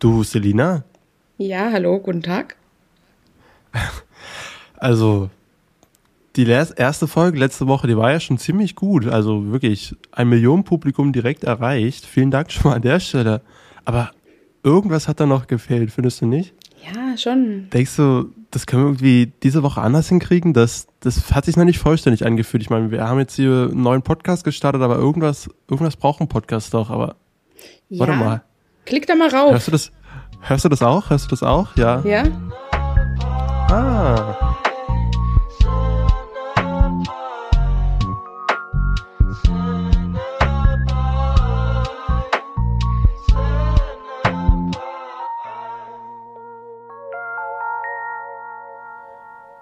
[0.00, 0.82] Du, Selina?
[1.36, 2.56] Ja, hallo, guten Tag.
[4.82, 5.28] Also,
[6.36, 9.06] die erste Folge letzte Woche, die war ja schon ziemlich gut.
[9.06, 12.06] Also wirklich ein Millionenpublikum direkt erreicht.
[12.06, 13.42] Vielen Dank schon mal an der Stelle.
[13.84, 14.10] Aber
[14.62, 16.54] irgendwas hat da noch gefehlt, findest du nicht?
[16.82, 17.68] Ja, schon.
[17.68, 20.54] Denkst du, das können wir irgendwie diese Woche anders hinkriegen?
[20.54, 22.62] Das, das hat sich noch nicht vollständig angefühlt.
[22.62, 26.28] Ich meine, wir haben jetzt hier einen neuen Podcast gestartet, aber irgendwas, irgendwas braucht ein
[26.28, 26.88] Podcast doch.
[26.88, 27.16] Aber
[27.90, 28.00] ja.
[28.00, 28.42] warte mal.
[28.86, 29.52] Klick da mal rauf.
[29.52, 29.92] Hörst du das?
[30.42, 31.10] Hörst du das auch?
[31.10, 31.68] Hörst du das auch?
[31.76, 32.00] Ja.
[32.04, 32.24] Ja.
[33.70, 34.49] Ah.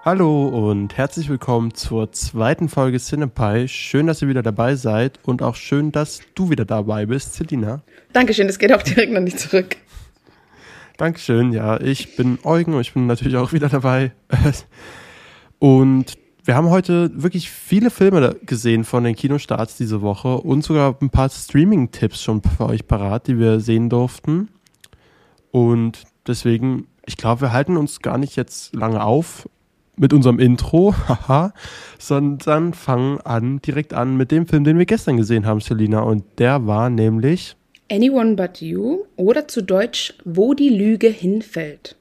[0.05, 3.67] Hallo und herzlich willkommen zur zweiten Folge Cinepie.
[3.67, 7.81] Schön, dass ihr wieder dabei seid und auch schön, dass du wieder dabei bist, Celina.
[8.13, 9.75] Dankeschön, es geht auch direkt noch nicht zurück.
[10.95, 14.13] Dankeschön, ja, ich bin Eugen und ich bin natürlich auch wieder dabei.
[15.59, 20.95] Und wir haben heute wirklich viele Filme gesehen von den Kinostarts diese Woche und sogar
[21.01, 24.47] ein paar Streaming-Tipps schon für euch parat, die wir sehen durften.
[25.51, 29.49] Und deswegen, ich glaube, wir halten uns gar nicht jetzt lange auf
[29.99, 31.53] mit unserem Intro, haha,
[31.99, 35.99] sondern fangen an, direkt an mit dem Film, den wir gestern gesehen haben, Selina.
[35.99, 37.55] Und der war nämlich
[37.91, 41.95] Anyone But You oder zu Deutsch Wo die Lüge hinfällt.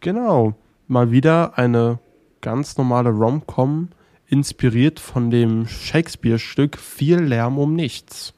[0.00, 0.54] Genau,
[0.88, 1.98] mal wieder eine
[2.40, 3.88] ganz normale Rom-Com,
[4.26, 8.32] inspiriert von dem Shakespeare-Stück Viel Lärm um nichts.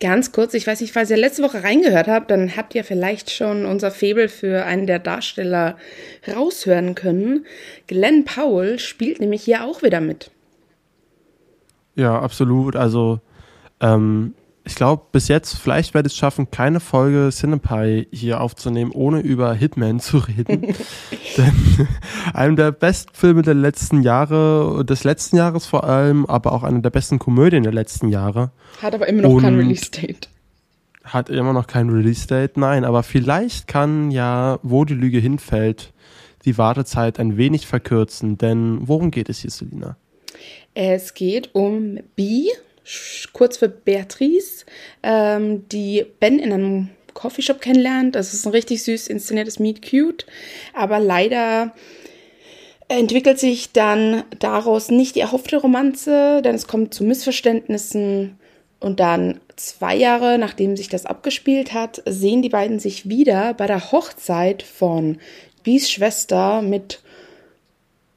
[0.00, 3.30] Ganz kurz, ich weiß nicht, falls ihr letzte Woche reingehört habt, dann habt ihr vielleicht
[3.30, 5.76] schon unser Febel für einen der Darsteller
[6.34, 7.46] raushören können.
[7.86, 10.30] Glenn Powell spielt nämlich hier auch wieder mit.
[11.94, 12.74] Ja, absolut.
[12.74, 13.20] Also
[13.80, 14.34] ähm,
[14.66, 19.20] ich glaube, bis jetzt, vielleicht werde ich es schaffen, keine Folge Cinepie hier aufzunehmen, ohne
[19.20, 20.62] über Hitman zu reden.
[21.36, 21.88] Denn
[22.32, 26.80] einem der besten Filme der letzten Jahre, des letzten Jahres vor allem, aber auch einer
[26.80, 28.52] der besten Komödien der letzten Jahre.
[28.80, 30.30] Hat aber immer noch kein Release-Date.
[31.04, 35.92] Hat immer noch kein Release-Date, nein, aber vielleicht kann ja, wo die Lüge hinfällt,
[36.46, 38.38] die Wartezeit ein wenig verkürzen.
[38.38, 39.96] Denn worum geht es hier, Selina?
[40.72, 42.48] Es geht um B,
[43.32, 44.64] kurz für Beatrice,
[45.02, 48.14] ähm, die Ben in einem Coffeeshop kennenlernt.
[48.14, 50.26] Das ist ein richtig süß inszeniertes Meet Cute,
[50.72, 51.72] aber leider
[52.88, 58.38] entwickelt sich dann daraus nicht die erhoffte Romanze, denn es kommt zu Missverständnissen
[58.80, 63.66] und dann zwei Jahre nachdem sich das abgespielt hat, sehen die beiden sich wieder bei
[63.66, 65.18] der Hochzeit von
[65.62, 67.00] Bees Schwester mit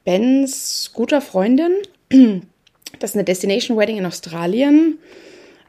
[0.04, 1.72] Bens guter Freundin.
[2.98, 4.98] Das ist eine Destination Wedding in Australien.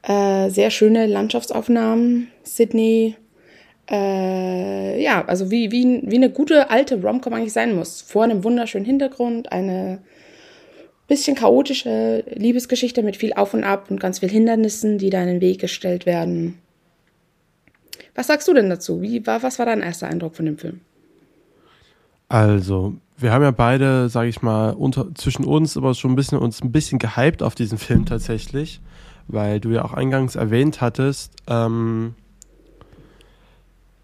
[0.04, 2.30] Äh, sehr schöne Landschaftsaufnahmen.
[2.44, 3.16] Sydney.
[3.90, 8.02] Äh, ja, also wie, wie, wie eine gute alte Romcom eigentlich sein muss.
[8.02, 10.00] Vor einem wunderschönen Hintergrund, eine
[11.08, 15.28] bisschen chaotische Liebesgeschichte mit viel Auf und Ab und ganz viel Hindernissen, die da in
[15.28, 16.60] den Weg gestellt werden.
[18.16, 19.02] Was sagst du denn dazu?
[19.02, 20.82] Wie was war dein erster Eindruck von dem Film?
[22.28, 26.38] Also, wir haben ja beide, sage ich mal, unter, zwischen uns aber schon ein bisschen
[26.38, 28.82] uns ein bisschen gehypt auf diesen Film tatsächlich,
[29.28, 32.16] weil du ja auch eingangs erwähnt hattest, ähm,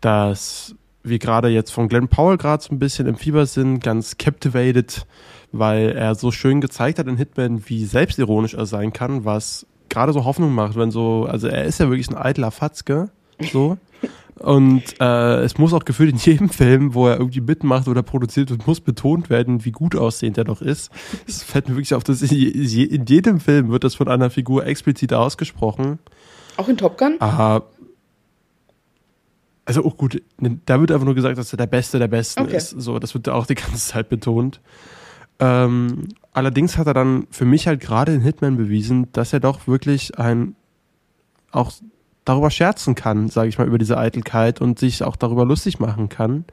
[0.02, 4.18] dass wir gerade jetzt von Glenn Powell gerade so ein bisschen im Fieber sind, ganz
[4.18, 5.06] captivated,
[5.52, 10.14] weil er so schön gezeigt hat in Hitman, wie selbstironisch er sein kann, was gerade
[10.14, 13.10] so Hoffnung macht, wenn so, also er ist ja wirklich ein eitler Fatzke,
[13.52, 13.78] so.
[14.40, 18.50] Und äh, es muss auch gefühlt in jedem Film, wo er irgendwie mitmacht oder produziert
[18.50, 20.92] wird, muss betont werden, wie gut aussehend er doch ist.
[21.26, 24.66] Es fällt mir wirklich auf, dass in, in jedem Film wird das von einer Figur
[24.66, 26.00] explizit ausgesprochen.
[26.58, 27.16] Auch in Top Gun?
[27.20, 27.64] Aha.
[29.64, 32.58] Also, oh gut, da wird einfach nur gesagt, dass er der Beste der Besten okay.
[32.58, 32.70] ist.
[32.70, 34.60] So, das wird auch die ganze Zeit betont.
[35.40, 39.68] Ähm, allerdings hat er dann für mich halt gerade in Hitman bewiesen, dass er doch
[39.68, 40.56] wirklich ein
[41.52, 41.72] auch
[42.26, 46.10] darüber scherzen kann, sage ich mal, über diese Eitelkeit und sich auch darüber lustig machen
[46.10, 46.46] kann.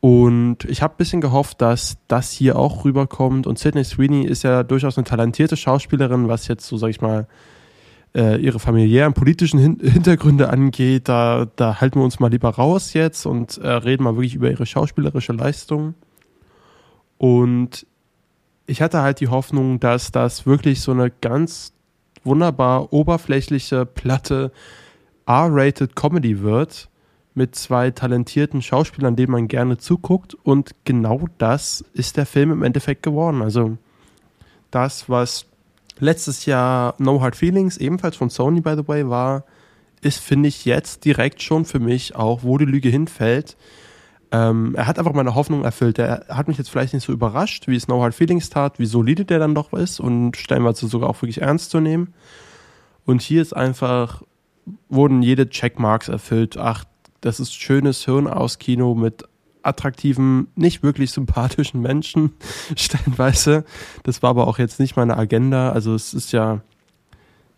[0.00, 3.46] Und ich habe ein bisschen gehofft, dass das hier auch rüberkommt.
[3.46, 7.26] Und Sidney Sweeney ist ja durchaus eine talentierte Schauspielerin, was jetzt so, sage ich mal,
[8.14, 11.08] äh, ihre familiären politischen Hin Hintergründe angeht.
[11.08, 14.50] Da, da halten wir uns mal lieber raus jetzt und äh, reden mal wirklich über
[14.50, 15.94] ihre schauspielerische Leistung.
[17.18, 17.86] Und
[18.66, 21.72] ich hatte halt die Hoffnung, dass das wirklich so eine ganz
[22.26, 24.52] wunderbar oberflächliche, platte
[25.26, 26.88] R-rated Comedy wird
[27.34, 30.34] mit zwei talentierten Schauspielern, denen man gerne zuguckt.
[30.34, 33.42] Und genau das ist der Film im Endeffekt geworden.
[33.42, 33.76] Also
[34.70, 35.46] das, was
[35.98, 39.44] letztes Jahr No Hard Feelings, ebenfalls von Sony, by the way, war,
[40.00, 43.56] ist, finde ich, jetzt direkt schon für mich auch, wo die Lüge hinfällt.
[44.32, 45.98] Ähm, er hat einfach meine Hoffnung erfüllt.
[45.98, 48.86] Er hat mich jetzt vielleicht nicht so überrascht, wie es No Hard Feelings tat, wie
[48.86, 52.12] solide der dann doch ist und stellenweise sogar auch wirklich ernst zu nehmen.
[53.04, 54.22] Und hier ist einfach,
[54.88, 56.56] wurden jede Checkmarks erfüllt.
[56.56, 56.84] Ach,
[57.20, 59.24] das ist schönes Hirn aus Kino mit
[59.62, 62.32] attraktiven, nicht wirklich sympathischen Menschen
[62.76, 63.64] stellenweise.
[64.04, 65.72] Das war aber auch jetzt nicht meine Agenda.
[65.72, 66.60] Also es ist ja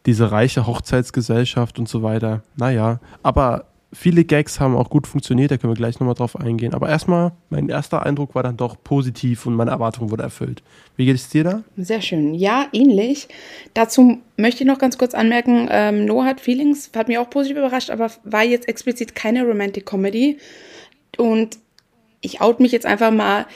[0.06, 2.43] diese reiche Hochzeitsgesellschaft und so weiter.
[2.56, 6.75] Naja, aber viele Gags haben auch gut funktioniert, da können wir gleich nochmal drauf eingehen.
[6.75, 10.62] Aber erstmal, mein erster Eindruck war dann doch positiv und meine Erwartung wurde erfüllt.
[10.96, 11.62] Wie geht es dir da?
[11.76, 12.35] Sehr schön.
[12.35, 13.29] Ja, ähnlich.
[13.75, 17.56] Dazu möchte ich noch ganz kurz anmerken, ähm, Noah hat Feelings, hat mich auch positiv
[17.56, 20.38] überrascht, aber war jetzt explizit keine Romantic Comedy.
[21.17, 21.58] Und
[22.20, 23.46] ich out mich jetzt einfach mal.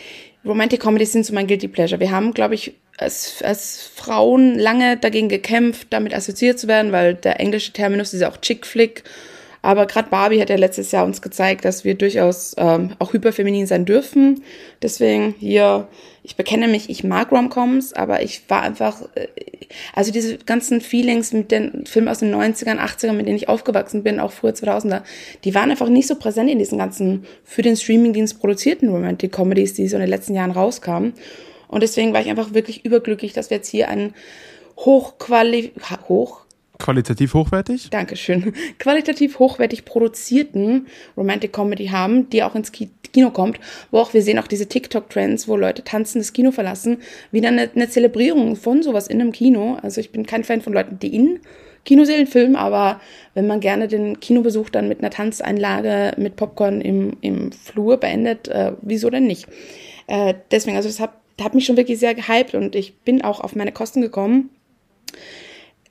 [0.45, 2.01] Romantic Comedies sind so mein Guilty Pleasure.
[2.01, 7.15] Wir haben, glaube ich, als, als Frauen lange dagegen gekämpft, damit assoziiert zu werden, weil
[7.15, 9.05] der englische Terminus ist ja auch Chick Flick
[9.63, 13.69] aber gerade Barbie hat ja letztes Jahr uns gezeigt, dass wir durchaus ähm, auch hyperfeminin
[13.69, 14.43] sein dürfen.
[14.83, 15.87] Deswegen hier,
[16.25, 19.29] ich bekenne mich, ich mag Romcoms, aber ich war einfach, äh,
[19.95, 24.03] also diese ganzen Feelings mit den Filmen aus den 90ern, 80ern, mit denen ich aufgewachsen
[24.03, 25.03] bin, auch früher 2000er,
[25.45, 29.75] die waren einfach nicht so präsent in diesen ganzen für den Streamingdienst produzierten Romantic Comedies,
[29.75, 31.13] die so in den letzten Jahren rauskamen.
[31.69, 34.13] Und deswegen war ich einfach wirklich überglücklich, dass wir jetzt hier einen
[34.77, 35.73] hochquali
[36.09, 36.42] hoch
[36.83, 37.91] Qualitativ hochwertig?
[37.91, 38.53] Dankeschön.
[38.81, 43.61] Qualitativ hochwertig produzierten Romantic Comedy haben, die auch ins Kino kommt,
[43.93, 46.99] wo auch wir sehen auch diese TikTok-Trends, wo Leute tanzen, das Kino verlassen,
[47.31, 49.79] wieder eine, eine Zelebrierung von sowas in einem Kino.
[49.81, 51.39] Also ich bin kein Fan von Leuten, die in
[51.85, 53.01] Kinosälen filmen, aber
[53.35, 58.49] wenn man gerne den Kinobesuch dann mit einer Tanzeinlage mit Popcorn im, im Flur beendet,
[58.49, 59.47] äh, wieso denn nicht?
[60.09, 63.39] Äh, deswegen, also das hat, hat mich schon wirklich sehr gehypt und ich bin auch
[63.39, 64.51] auf meine Kosten gekommen.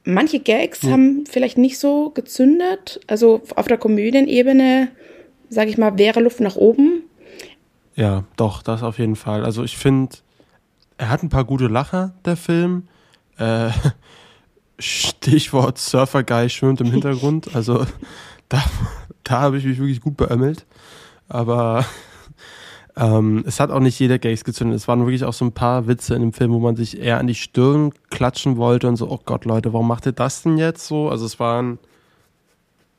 [0.04, 0.92] Manche Gags hm.
[0.92, 3.00] haben vielleicht nicht so gezündet.
[3.08, 4.90] Also auf der Komödienebene,
[5.50, 7.04] sage ich mal, wäre Luft nach oben.
[7.96, 9.44] Ja, doch, das auf jeden Fall.
[9.44, 10.18] Also ich finde,
[10.98, 12.88] er hat ein paar gute Lacher, der Film.
[13.38, 13.70] Äh,
[14.80, 17.56] Stichwort Surfer Guy schwimmt im Hintergrund.
[17.56, 17.86] Also
[18.50, 18.64] da,
[19.24, 20.66] da habe ich mich wirklich gut beömmelt.
[21.28, 21.86] Aber
[22.96, 24.78] ähm, es hat auch nicht jeder Gags gezündet.
[24.78, 27.20] Es waren wirklich auch so ein paar Witze in dem Film, wo man sich eher
[27.20, 30.58] an die Stirn klatschen wollte und so, oh Gott, Leute, warum macht ihr das denn
[30.58, 31.10] jetzt so?
[31.10, 31.80] Also es waren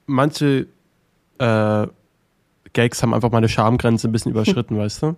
[0.06, 0.66] manche
[1.38, 1.86] äh,
[2.72, 5.16] Gags haben einfach meine Schamgrenze ein bisschen überschritten, weißt du?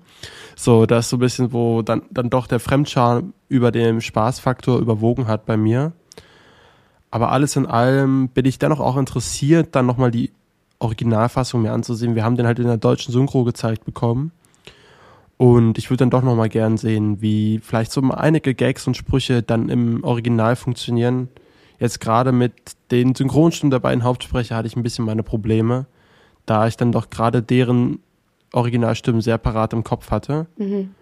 [0.56, 4.79] So, das ist so ein bisschen, wo dann, dann doch der Fremdscham über dem Spaßfaktor
[4.79, 5.93] überwogen hat bei mir.
[7.11, 10.32] Aber alles in allem bin ich dennoch auch interessiert, dann nochmal die
[10.81, 12.17] Originalfassung mir anzusehen.
[12.17, 14.32] Wir haben den halt in der deutschen Synchro gezeigt bekommen.
[15.36, 19.42] Und ich würde dann doch nochmal gern sehen, wie vielleicht so einige Gags und Sprüche
[19.42, 21.28] dann im Original funktionieren.
[21.81, 22.52] Jetzt gerade mit
[22.90, 25.86] den Synchronstimmen der beiden Hauptsprecher hatte ich ein bisschen meine Probleme,
[26.46, 27.98] da ich dann doch gerade deren
[28.52, 30.46] Originalstimmen sehr parat im Kopf hatte.
[30.56, 30.94] Mhm.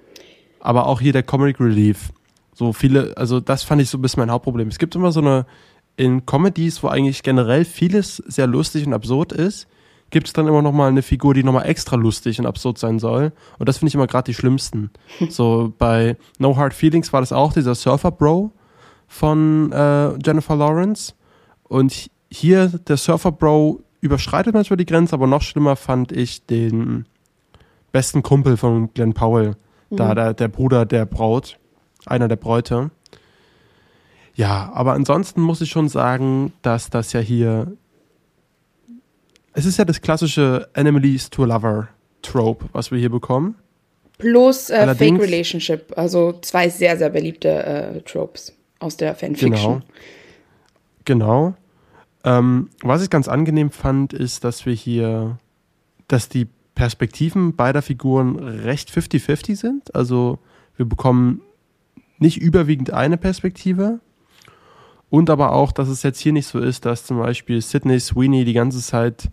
[0.60, 2.12] Aber auch hier der Comic Relief.
[2.54, 4.68] So viele, also das fand ich so ein bisschen mein Hauptproblem.
[4.68, 5.46] Es gibt immer so eine,
[5.96, 9.68] in Comedies, wo eigentlich generell vieles sehr lustig und absurd ist,
[10.12, 12.78] gibt es dann immer noch mal eine Figur, die noch mal extra lustig und absurd
[12.78, 13.32] sein soll.
[13.58, 14.90] Und das finde ich immer gerade die schlimmsten.
[15.28, 18.52] so bei No Hard Feelings war das auch dieser Surfer Bro
[19.08, 21.14] von äh, Jennifer Lawrence.
[21.64, 27.06] Und hier der Surfer Bro überschreitet manchmal die Grenze, aber noch schlimmer fand ich den
[27.90, 29.56] besten Kumpel von Glenn Powell.
[29.90, 29.96] Mhm.
[29.96, 31.58] Da der, der Bruder der Braut,
[32.04, 32.90] einer der Bräute.
[34.34, 37.72] Ja, aber ansonsten muss ich schon sagen, dass das ja hier
[39.52, 41.88] es ist ja das klassische Enemies to Lover
[42.22, 43.56] Trope, was wir hier bekommen.
[44.18, 49.52] Plus äh, Fake Relationship, also zwei sehr, sehr beliebte äh, Tropes aus der Fanfiction.
[49.60, 49.80] Genau.
[51.04, 51.54] Genau.
[52.24, 55.38] Ähm, was ich ganz angenehm fand, ist, dass wir hier,
[56.06, 59.94] dass die Perspektiven beider Figuren recht 50-50 sind.
[59.94, 60.38] Also
[60.76, 61.42] wir bekommen
[62.18, 63.98] nicht überwiegend eine Perspektive,
[65.12, 68.46] und aber auch, dass es jetzt hier nicht so ist, dass zum Beispiel Sidney Sweeney
[68.46, 69.28] die ganze Zeit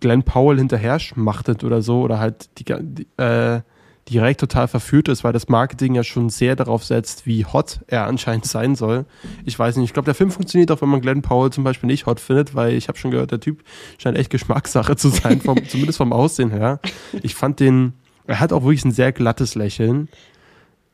[0.00, 3.60] Glenn Powell hinterher schmachtet oder so oder halt die, äh,
[4.08, 8.06] direkt total verführt ist, weil das Marketing ja schon sehr darauf setzt, wie hot er
[8.06, 9.06] anscheinend sein soll.
[9.44, 11.86] Ich weiß nicht, ich glaube, der Film funktioniert auch, wenn man Glenn Powell zum Beispiel
[11.86, 13.62] nicht hot findet, weil ich habe schon gehört, der Typ
[13.98, 16.80] scheint echt Geschmackssache zu sein, vom, zumindest vom Aussehen her.
[17.22, 17.92] Ich fand den,
[18.26, 20.08] er hat auch wirklich ein sehr glattes Lächeln.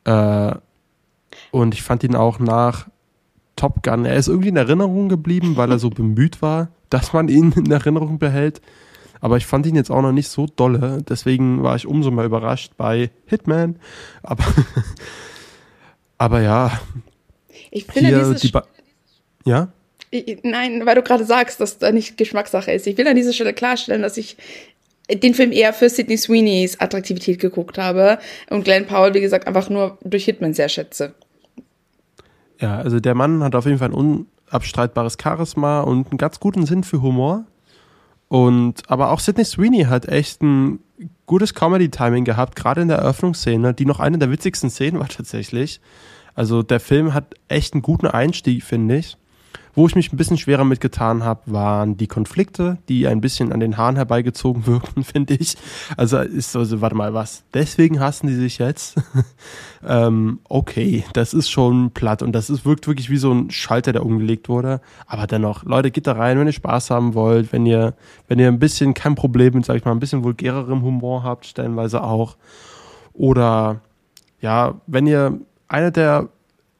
[0.03, 0.53] Äh,
[1.51, 2.87] und ich fand ihn auch nach
[3.55, 7.29] Top Gun, er ist irgendwie in Erinnerung geblieben, weil er so bemüht war, dass man
[7.29, 8.61] ihn in Erinnerung behält.
[9.21, 10.99] Aber ich fand ihn jetzt auch noch nicht so dolle.
[11.07, 13.77] Deswegen war ich umso mehr überrascht bei Hitman.
[14.23, 14.43] Aber,
[16.17, 16.79] aber ja.
[17.71, 18.41] Ich finde dieses.
[18.41, 18.51] Die
[19.45, 19.69] ja?
[20.09, 22.87] Ich, nein, weil du gerade sagst, dass da nicht Geschmackssache ist.
[22.87, 24.37] Ich will an dieser Stelle klarstellen, dass ich
[25.11, 28.19] den Film eher für Sidney Sweeneys Attraktivität geguckt habe
[28.49, 31.13] und Glenn Powell, wie gesagt, einfach nur durch Hitman sehr schätze.
[32.59, 36.65] Ja, also der Mann hat auf jeden Fall ein unabstreitbares Charisma und einen ganz guten
[36.65, 37.45] Sinn für Humor.
[38.29, 40.79] Und aber auch Sidney Sweeney hat echt ein
[41.25, 45.79] gutes Comedy-Timing gehabt, gerade in der Eröffnungsszene, die noch eine der witzigsten Szenen war tatsächlich.
[46.35, 49.17] Also der Film hat echt einen guten Einstieg, finde ich.
[49.77, 53.59] Wo ich mich ein bisschen schwerer mitgetan habe, waren die Konflikte, die ein bisschen an
[53.59, 55.55] den Haaren herbeigezogen wirkten, finde ich.
[55.95, 57.43] Also ist so, also, warte mal, was?
[57.53, 58.95] Deswegen hassen die sich jetzt?
[59.87, 63.93] ähm, okay, das ist schon platt und das ist, wirkt wirklich wie so ein Schalter,
[63.93, 64.81] der umgelegt wurde.
[65.05, 67.93] Aber dennoch, Leute, geht da rein, wenn ihr Spaß haben wollt, wenn ihr,
[68.27, 71.45] wenn ihr ein bisschen kein Problem mit, sag ich mal, ein bisschen vulgärerem Humor habt,
[71.45, 72.35] stellenweise auch.
[73.13, 73.81] Oder
[74.41, 76.29] ja, wenn ihr einer der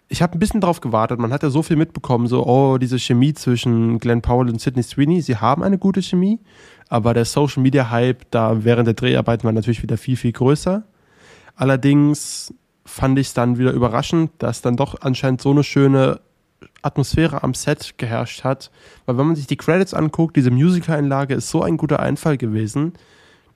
[0.10, 1.20] ich habe ein bisschen darauf gewartet.
[1.20, 4.84] Man hat ja so viel mitbekommen, so, oh, diese Chemie zwischen Glenn Powell und Sidney
[4.84, 6.40] Sweeney, sie haben eine gute Chemie,
[6.88, 10.84] aber der Social Media Hype da während der Dreharbeiten war natürlich wieder viel, viel größer.
[11.56, 12.54] Allerdings
[12.86, 16.22] fand ich es dann wieder überraschend, dass dann doch anscheinend so eine schöne
[16.82, 18.72] Atmosphäre am Set geherrscht hat.
[19.06, 22.94] Weil wenn man sich die Credits anguckt, diese Musical-Einlage ist so ein guter Einfall gewesen,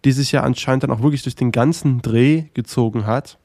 [0.04, 3.38] die sich ja anscheinend dann auch wirklich durch den ganzen Dreh gezogen hat,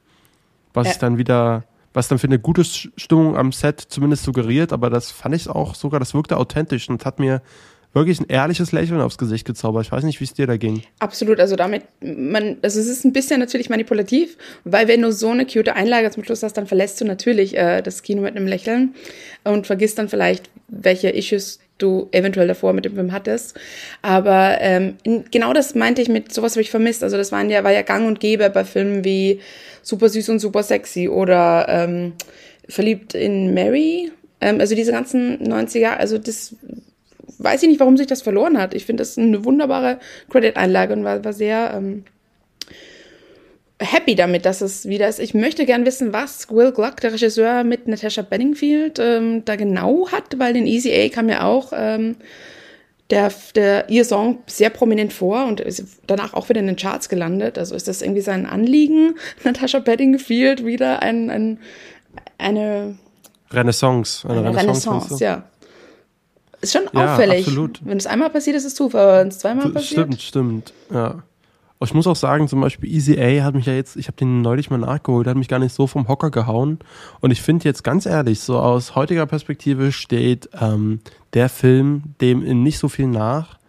[0.73, 0.93] was ja.
[0.99, 1.63] dann wieder
[1.97, 5.73] was dann für eine gute Stimmung am Set zumindest suggeriert, aber das fand ich auch
[5.73, 7.41] sogar, das wirkte authentisch und hat mir
[7.91, 9.87] wirklich ein ehrliches Lächeln aufs Gesicht gezaubert.
[9.87, 10.83] Ich weiß nicht, wie es dir da ging.
[10.99, 15.29] Absolut, also damit, man, also es ist ein bisschen natürlich manipulativ, weil wenn du so
[15.29, 18.45] eine cute Einlage zum Schluss hast, dann verlässt du natürlich äh, das Kino mit einem
[18.45, 18.93] Lächeln
[19.43, 23.57] und vergisst dann vielleicht, welche Issues du eventuell davor mit dem Film hattest.
[24.01, 24.95] Aber ähm,
[25.31, 27.03] genau das meinte ich mit, sowas habe ich vermisst.
[27.03, 29.39] Also das waren ja, war ja gang und gäbe bei Filmen wie
[29.83, 32.13] Super süß und super sexy oder ähm,
[32.67, 34.11] Verliebt in Mary.
[34.41, 36.55] Ähm, also diese ganzen 90er, also das
[37.37, 38.73] weiß ich nicht, warum sich das verloren hat.
[38.73, 42.03] Ich finde das eine wunderbare Credit-Einlage und war, war sehr ähm,
[43.79, 45.19] happy damit, dass es wieder ist.
[45.19, 50.09] Ich möchte gern wissen, was Will Gluck, der Regisseur, mit Natasha Bedingfield ähm, da genau
[50.11, 52.15] hat, weil in Easy A kam ja auch ähm,
[53.09, 57.07] der, der, ihr Song sehr prominent vor und ist danach auch wieder in den Charts
[57.07, 57.57] gelandet.
[57.57, 61.59] Also ist das irgendwie sein Anliegen, Natasha Bedingfield wieder ein, ein,
[62.37, 62.97] eine
[63.51, 64.27] Renaissance.
[64.27, 65.43] Eine, eine Renaissance, Renaissance ja.
[66.59, 67.45] Ist schon ja, auffällig.
[67.45, 67.79] Absolut.
[67.85, 69.21] Wenn es einmal passiert, ist es Zufall.
[69.21, 70.07] Wenn es zweimal passiert.
[70.07, 70.73] Stimmt, stimmt.
[70.91, 71.23] Ja.
[71.79, 74.41] Ich muss auch sagen, zum Beispiel Easy A hat mich ja jetzt, ich habe den
[74.41, 76.79] neulich mal nachgeholt, hat mich gar nicht so vom Hocker gehauen.
[77.19, 81.01] Und ich finde jetzt ganz ehrlich, so aus heutiger Perspektive steht ähm,
[81.33, 83.59] der Film dem in nicht so viel nach.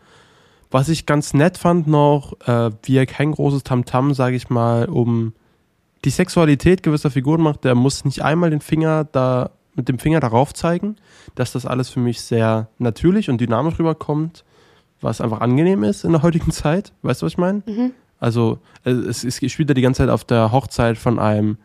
[0.71, 4.87] Was ich ganz nett fand noch, äh, wie er kein großes Tamtam, sage ich mal,
[4.87, 5.35] um
[6.05, 10.21] die Sexualität gewisser Figuren macht, der muss nicht einmal den Finger da mit dem Finger
[10.21, 10.97] darauf zeigen,
[11.35, 14.45] dass das alles für mich sehr natürlich und dynamisch rüberkommt
[15.01, 16.93] was einfach angenehm ist in der heutigen Zeit.
[17.03, 17.63] Weißt du, was ich meine?
[17.67, 17.93] Mhm.
[18.19, 21.59] Also äh, es, es spielt ja die ganze Zeit auf der Hochzeit von einem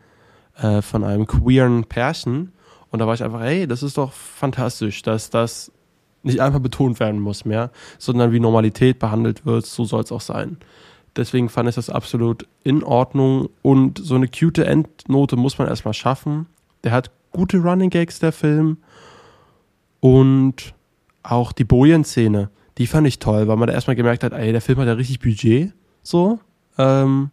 [0.56, 2.52] äh, von einem queeren Pärchen
[2.94, 5.72] und da war ich einfach, hey, das ist doch fantastisch, dass das
[6.22, 10.20] nicht einfach betont werden muss mehr, sondern wie Normalität behandelt wird, so soll es auch
[10.20, 10.58] sein.
[11.16, 15.92] Deswegen fand ich das absolut in Ordnung und so eine cute Endnote muss man erstmal
[15.92, 16.46] schaffen.
[16.84, 18.78] Der hat gute Running Gags, der Film.
[19.98, 20.74] Und
[21.24, 22.48] auch die Bojen-Szene
[22.78, 24.94] die fand ich toll, weil man da erstmal gemerkt hat, ey, der Film hat ja
[24.94, 26.38] richtig Budget, so.
[26.78, 27.30] Ähm,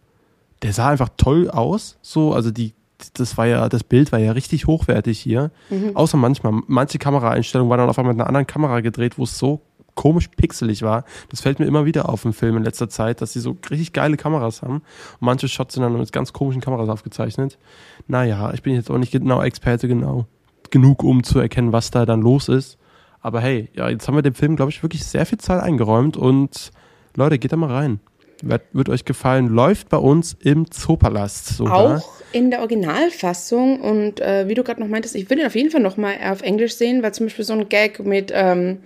[0.62, 2.74] der sah einfach toll aus, so, also die,
[3.14, 5.50] das war ja, das Bild war ja richtig hochwertig hier.
[5.70, 5.96] Mhm.
[5.96, 9.36] Außer manchmal, manche Kameraeinstellungen waren dann auf einmal mit einer anderen Kamera gedreht, wo es
[9.38, 9.62] so
[9.94, 11.04] komisch pixelig war.
[11.28, 13.92] Das fällt mir immer wieder auf im Film in letzter Zeit, dass sie so richtig
[13.92, 14.76] geile Kameras haben.
[14.76, 14.82] Und
[15.20, 17.58] manche Shots sind dann mit ganz komischen Kameras aufgezeichnet.
[18.06, 20.26] Naja, ich bin jetzt auch nicht genau Experte genau
[20.70, 22.78] genug, um zu erkennen, was da dann los ist.
[23.22, 26.16] Aber hey, ja, jetzt haben wir dem Film, glaube ich, wirklich sehr viel Zeit eingeräumt
[26.16, 26.72] und
[27.16, 28.00] Leute, geht da mal rein.
[28.42, 29.46] Wird, wird euch gefallen.
[29.46, 31.98] Läuft bei uns im Zoopalast sogar.
[31.98, 35.54] Auch in der Originalfassung und äh, wie du gerade noch meintest, ich würde ihn auf
[35.54, 38.78] jeden Fall noch mal auf Englisch sehen, weil zum Beispiel so ein Gag mit ähm,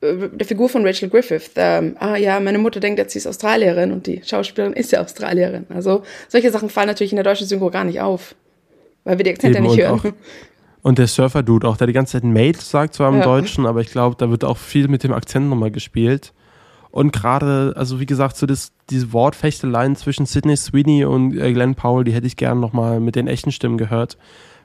[0.00, 1.50] äh, der Figur von Rachel Griffith.
[1.56, 5.02] Ähm, ah ja, meine Mutter denkt jetzt, sie ist Australierin und die Schauspielerin ist ja
[5.02, 5.66] Australierin.
[5.68, 8.34] Also solche Sachen fallen natürlich in der deutschen Synchro gar nicht auf,
[9.02, 10.00] weil wir die Akzente Eben nicht hören.
[10.00, 10.04] Auch,
[10.84, 13.24] und der Surfer-Dude auch, der die ganze Zeit Mate sagt, zwar im ja.
[13.24, 16.34] Deutschen, aber ich glaube, da wird auch viel mit dem Akzent nochmal gespielt.
[16.90, 21.74] Und gerade, also wie gesagt, so das, diese Wortfechteleien zwischen Sidney Sweeney und äh, Glenn
[21.74, 24.18] Powell, die hätte ich gern nochmal mit den echten Stimmen gehört.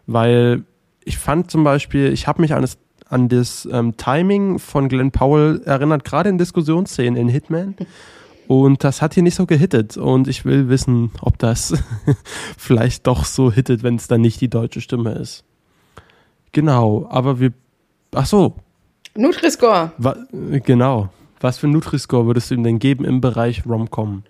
[0.08, 0.64] Weil
[1.06, 5.12] ich fand zum Beispiel, ich habe mich an das, an das ähm, Timing von Glenn
[5.12, 7.76] Powell erinnert, gerade in Diskussionsszenen in Hitman.
[8.48, 9.96] Und das hat hier nicht so gehittet.
[9.96, 11.82] Und ich will wissen, ob das
[12.58, 15.46] vielleicht doch so hittet, wenn es dann nicht die deutsche Stimme ist.
[16.52, 17.54] Genau, aber wir.
[18.14, 18.56] Ach so.
[19.16, 19.92] Nutri-Score.
[20.64, 21.10] genau.
[21.40, 24.24] Was für Nutri-Score würdest du ihm denn geben im Bereich Rom-Com?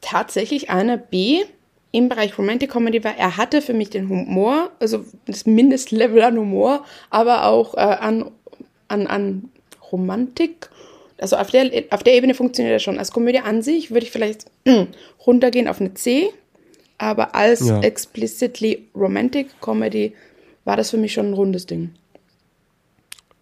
[0.00, 1.42] Tatsächlich eine B
[1.92, 6.36] im Bereich Romantic Comedy, weil er hatte für mich den Humor, also das Mindestlevel an
[6.36, 8.30] Humor, aber auch äh, an,
[8.88, 9.50] an, an
[9.92, 10.70] Romantik.
[11.18, 12.98] Also auf der, auf der Ebene funktioniert er schon.
[12.98, 14.46] Als Komödie an sich würde ich vielleicht
[15.26, 16.28] runtergehen auf eine C,
[16.98, 17.80] aber als ja.
[17.80, 20.12] explicitly Romantic Comedy
[20.66, 21.92] war das für mich schon ein rundes Ding.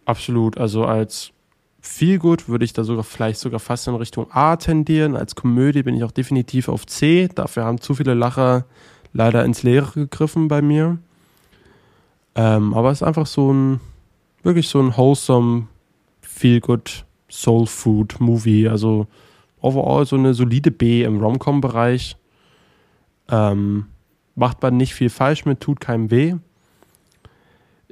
[0.05, 0.59] Absolut.
[0.59, 1.33] Also als
[1.81, 5.17] viel gut würde ich da sogar vielleicht sogar fast in Richtung A tendieren.
[5.17, 7.29] Als Komödie bin ich auch definitiv auf C.
[7.35, 8.67] Dafür haben zu viele Lacher
[9.15, 10.99] leider ins Leere gegriffen bei mir.
[12.35, 13.81] Ähm, aber es ist einfach so ein,
[14.43, 15.69] wirklich so ein wholesome,
[16.21, 18.69] feel good Soul Food Movie.
[18.69, 19.07] Also
[19.63, 22.17] overall so eine solide B im Rom-Com-Bereich.
[23.31, 23.87] Ähm,
[24.35, 26.35] macht man nicht viel falsch mit, tut keinem weh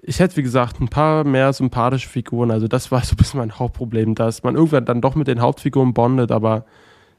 [0.03, 2.51] ich hätte, wie gesagt, ein paar mehr sympathische Figuren.
[2.51, 5.41] Also das war so ein bisschen mein Hauptproblem, dass man irgendwann dann doch mit den
[5.41, 6.65] Hauptfiguren bondet, aber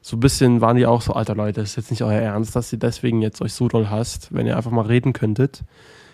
[0.02, 2.58] so ein bisschen waren die auch so, alter Leute, das ist jetzt nicht euer Ernst,
[2.58, 5.64] dass ihr deswegen jetzt euch so doll hasst, wenn ihr einfach mal reden könntet.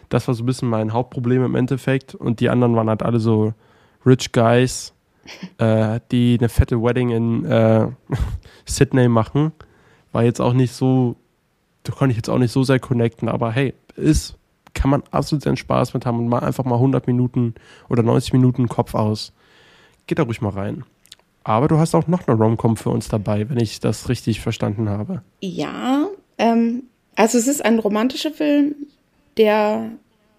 [0.09, 2.13] Das war so ein bisschen mein Hauptproblem im Endeffekt.
[2.13, 3.53] Und die anderen waren halt alle so
[4.05, 4.93] Rich Guys,
[5.57, 7.87] äh, die eine fette Wedding in äh,
[8.65, 9.53] Sydney machen.
[10.11, 11.15] War jetzt auch nicht so,
[11.81, 14.38] da konnte ich jetzt auch nicht so sehr connecten, aber hey, ist
[14.73, 17.55] kann man absolut seinen Spaß mit haben und mal einfach mal 100 Minuten
[17.89, 19.33] oder 90 Minuten Kopf aus.
[20.07, 20.83] Geht da ruhig mal rein.
[21.43, 24.89] Aber du hast auch noch eine Romcom für uns dabei, wenn ich das richtig verstanden
[24.89, 25.23] habe.
[25.39, 26.07] Ja,
[26.37, 26.83] ähm,
[27.15, 28.75] also es ist ein romantischer Film,
[29.37, 29.91] der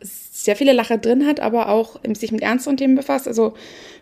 [0.02, 3.28] sehr viele Lacher drin hat, aber auch sich mit ernsteren Themen befasst.
[3.28, 3.52] Also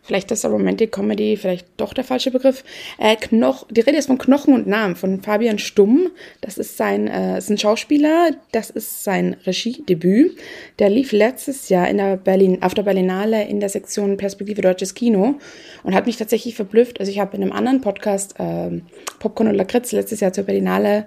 [0.02, 2.62] vielleicht ist der Romantic Comedy vielleicht doch der falsche Begriff.
[2.98, 6.10] Äh, Knoch, die Rede ist von Knochen und Namen von Fabian Stumm.
[6.40, 8.30] Das ist sein, äh, ist ein Schauspieler.
[8.52, 10.38] Das ist sein Regiedebüt.
[10.78, 14.94] Der lief letztes Jahr in der Berlin, auf der Berlinale in der Sektion Perspektive Deutsches
[14.94, 15.34] Kino
[15.82, 17.00] und hat mich tatsächlich verblüfft.
[17.00, 18.80] Also ich habe in einem anderen Podcast äh,
[19.18, 21.06] Popcorn und Lakritz letztes Jahr zur Berlinale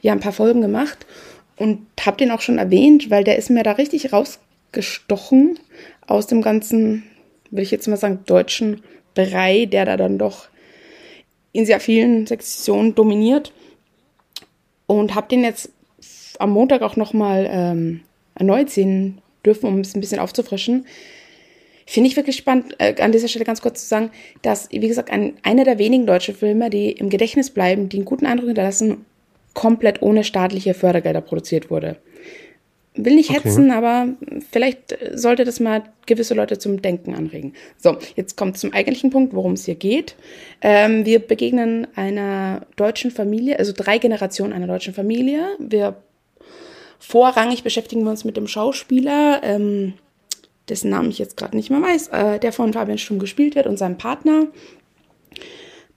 [0.00, 1.06] ja ein paar Folgen gemacht
[1.60, 5.58] und habe den auch schon erwähnt, weil der ist mir da richtig rausgestochen
[6.06, 7.02] aus dem ganzen,
[7.50, 8.80] will ich jetzt mal sagen, deutschen
[9.14, 10.48] Brei, der da dann doch
[11.52, 13.52] in sehr vielen Sektionen dominiert.
[14.86, 15.70] Und habe den jetzt
[16.38, 18.00] am Montag auch nochmal ähm,
[18.34, 20.86] erneut sehen dürfen, um es ein bisschen aufzufrischen.
[21.86, 25.10] Finde ich wirklich spannend, äh, an dieser Stelle ganz kurz zu sagen, dass, wie gesagt,
[25.10, 29.04] ein, einer der wenigen deutschen Filme, die im Gedächtnis bleiben, die einen guten Eindruck hinterlassen
[29.54, 31.96] komplett ohne staatliche Fördergelder produziert wurde.
[32.94, 33.40] Will nicht okay.
[33.44, 34.08] hetzen, aber
[34.50, 37.54] vielleicht sollte das mal gewisse Leute zum Denken anregen.
[37.78, 40.16] So, jetzt kommt zum eigentlichen Punkt, worum es hier geht.
[40.60, 45.50] Ähm, wir begegnen einer deutschen Familie, also drei Generationen einer deutschen Familie.
[45.60, 45.96] Wir
[46.98, 49.94] vorrangig beschäftigen wir uns mit dem Schauspieler, ähm,
[50.68, 53.66] dessen Namen ich jetzt gerade nicht mehr weiß, äh, der von Fabian Stumm gespielt wird
[53.66, 54.48] und seinem Partner.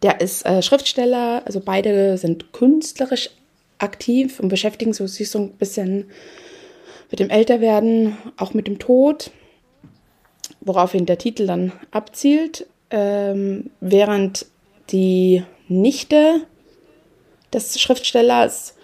[0.03, 3.31] Der ist äh, Schriftsteller, also beide sind künstlerisch
[3.83, 6.05] aktiv und beschäftigen sich so ein bisschen
[7.11, 9.31] mit dem Älterwerden, auch mit dem Tod,
[10.61, 14.47] woraufhin der Titel dann abzielt, ähm, während
[14.89, 16.41] die Nichte
[17.53, 18.75] des Schriftstellers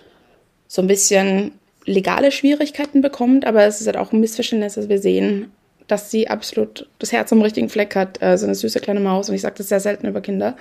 [0.68, 1.54] so ein bisschen
[1.86, 5.52] legale Schwierigkeiten bekommt, aber es ist halt auch ein Missverständnis, dass wir sehen,
[5.88, 9.28] dass sie absolut das Herz am richtigen Fleck hat, äh, so eine süße kleine Maus.
[9.28, 10.56] Und ich sage das sehr selten über Kinder.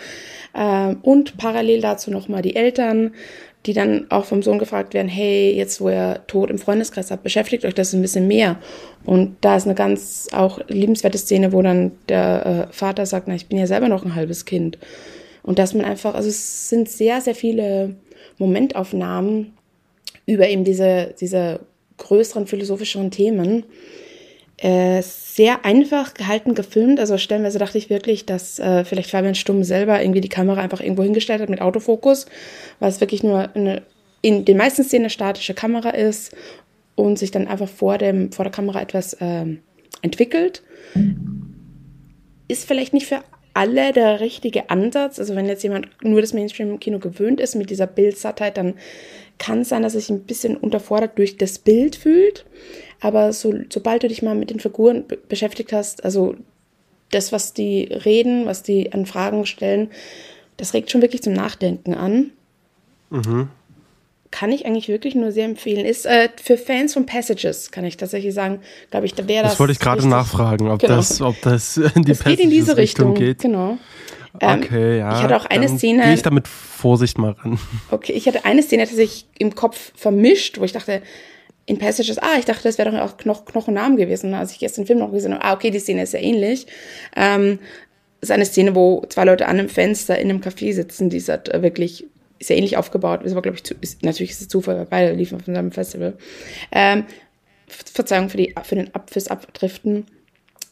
[0.55, 3.13] Äh, und parallel dazu nochmal die Eltern,
[3.67, 7.23] die dann auch vom Sohn gefragt werden, hey, jetzt wo ihr Tod im Freundeskreis habt,
[7.23, 8.57] beschäftigt euch das ein bisschen mehr.
[9.05, 13.35] Und da ist eine ganz auch liebenswerte Szene, wo dann der äh, Vater sagt, na,
[13.35, 14.79] ich bin ja selber noch ein halbes Kind.
[15.43, 17.97] Und dass man einfach, also es sind sehr, sehr viele
[18.39, 19.55] Momentaufnahmen
[20.27, 21.61] über eben diese, diese
[21.97, 23.65] größeren philosophischen Themen,
[24.59, 26.99] äh, sehr einfach gehalten gefilmt.
[26.99, 30.81] Also stellenweise dachte ich wirklich, dass äh, vielleicht Fabian Stumm selber irgendwie die Kamera einfach
[30.81, 32.27] irgendwo hingestellt hat mit Autofokus,
[32.81, 33.83] weil es wirklich nur eine,
[34.21, 36.35] in den meisten Szenen eine statische Kamera ist
[36.97, 39.47] und sich dann einfach vor, dem, vor der Kamera etwas äh,
[40.03, 40.63] entwickelt.
[42.49, 43.23] Ist vielleicht nicht für
[43.55, 45.21] alle der richtige Ansatz.
[45.21, 48.75] Also wenn jetzt jemand nur das Mainstream-Kino gewöhnt ist mit dieser Bildsattheit, dann
[49.39, 52.45] kann es sein, dass er sich ein bisschen unterfordert durch das Bild fühlt.
[53.01, 56.35] Aber so, sobald du dich mal mit den Figuren beschäftigt hast, also
[57.11, 59.91] das, was die reden, was die an Fragen stellen,
[60.57, 62.31] das regt schon wirklich zum Nachdenken an.
[63.11, 63.49] Mhm.
[64.31, 65.87] Kann ich eigentlich wirklich nur sehr empfehlen.
[65.87, 69.53] Ist äh, für Fans von Passages, kann ich tatsächlich sagen, glaube ich, da wäre das.
[69.53, 70.97] Das wollte ich gerade nachfragen, ob, genau.
[70.97, 73.39] das, ob das in die das geht in diese Richtung, geht.
[73.39, 73.79] Genau.
[74.41, 75.17] Ähm, okay, ja.
[75.17, 76.03] Ich hatte auch eine Szene.
[76.03, 77.59] Gehe ich da mit Vorsicht mal ran.
[77.91, 81.01] Okay, ich hatte eine Szene, die sich im Kopf vermischt, wo ich dachte,
[81.69, 84.83] in Passages, ah, ich dachte, das wäre doch auch Knoch Knochennamen gewesen, als ich gestern
[84.83, 86.67] den Film noch gesehen habe, ah, okay, die Szene ist ja ähnlich.
[87.15, 87.59] Ähm,
[88.23, 91.29] ist eine Szene, wo zwei Leute an einem Fenster in einem Café sitzen, die ist
[91.29, 92.07] halt wirklich
[92.41, 93.23] sehr ähnlich aufgebaut.
[93.23, 95.71] Ist aber, glaube ich, zu, ist, natürlich ist es Zufall, weil beide liefen von seinem
[95.71, 96.17] Festival.
[96.73, 97.05] Ähm,
[97.67, 100.07] Verzeihung für, die, für den Ab, fürs Abdriften.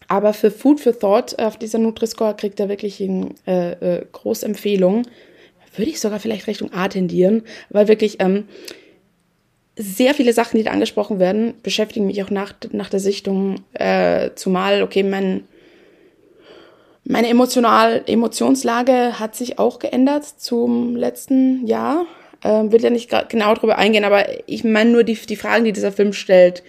[0.09, 4.46] Aber für Food for Thought auf dieser Nutri-Score kriegt er wirklich eine äh, äh, große
[4.46, 5.06] Empfehlung.
[5.76, 8.44] Würde ich sogar vielleicht Richtung A tendieren, weil wirklich ähm,
[9.76, 13.56] sehr viele Sachen, die da angesprochen werden, beschäftigen mich auch nach, nach der Sichtung.
[13.74, 15.44] Äh, zumal, okay, mein,
[17.04, 22.06] meine emotional, Emotionslage hat sich auch geändert zum letzten Jahr.
[22.42, 25.72] Ähm, will ja nicht genau darüber eingehen, aber ich meine nur die, die Fragen, die
[25.72, 26.62] dieser Film stellt.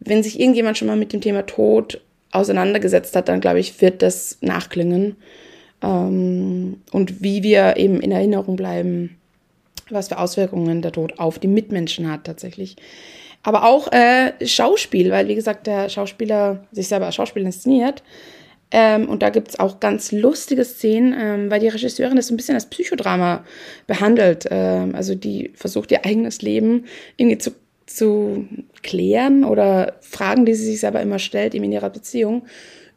[0.00, 2.00] Wenn sich irgendjemand schon mal mit dem Thema Tod
[2.32, 5.16] auseinandergesetzt hat, dann glaube ich, wird das nachklingen.
[5.82, 9.18] Ähm, und wie wir eben in Erinnerung bleiben,
[9.90, 12.76] was für Auswirkungen der Tod auf die Mitmenschen hat tatsächlich.
[13.42, 18.02] Aber auch äh, Schauspiel, weil wie gesagt, der Schauspieler sich selber als Schauspiel inszeniert.
[18.72, 22.34] Ähm, und da gibt es auch ganz lustige Szenen, ähm, weil die Regisseurin das so
[22.34, 23.44] ein bisschen als Psychodrama
[23.86, 24.46] behandelt.
[24.50, 27.52] Ähm, also die versucht ihr eigenes Leben irgendwie zu,
[27.86, 28.48] zu
[28.82, 32.46] klären oder Fragen, die sie sich selber immer stellt, eben in ihrer Beziehung,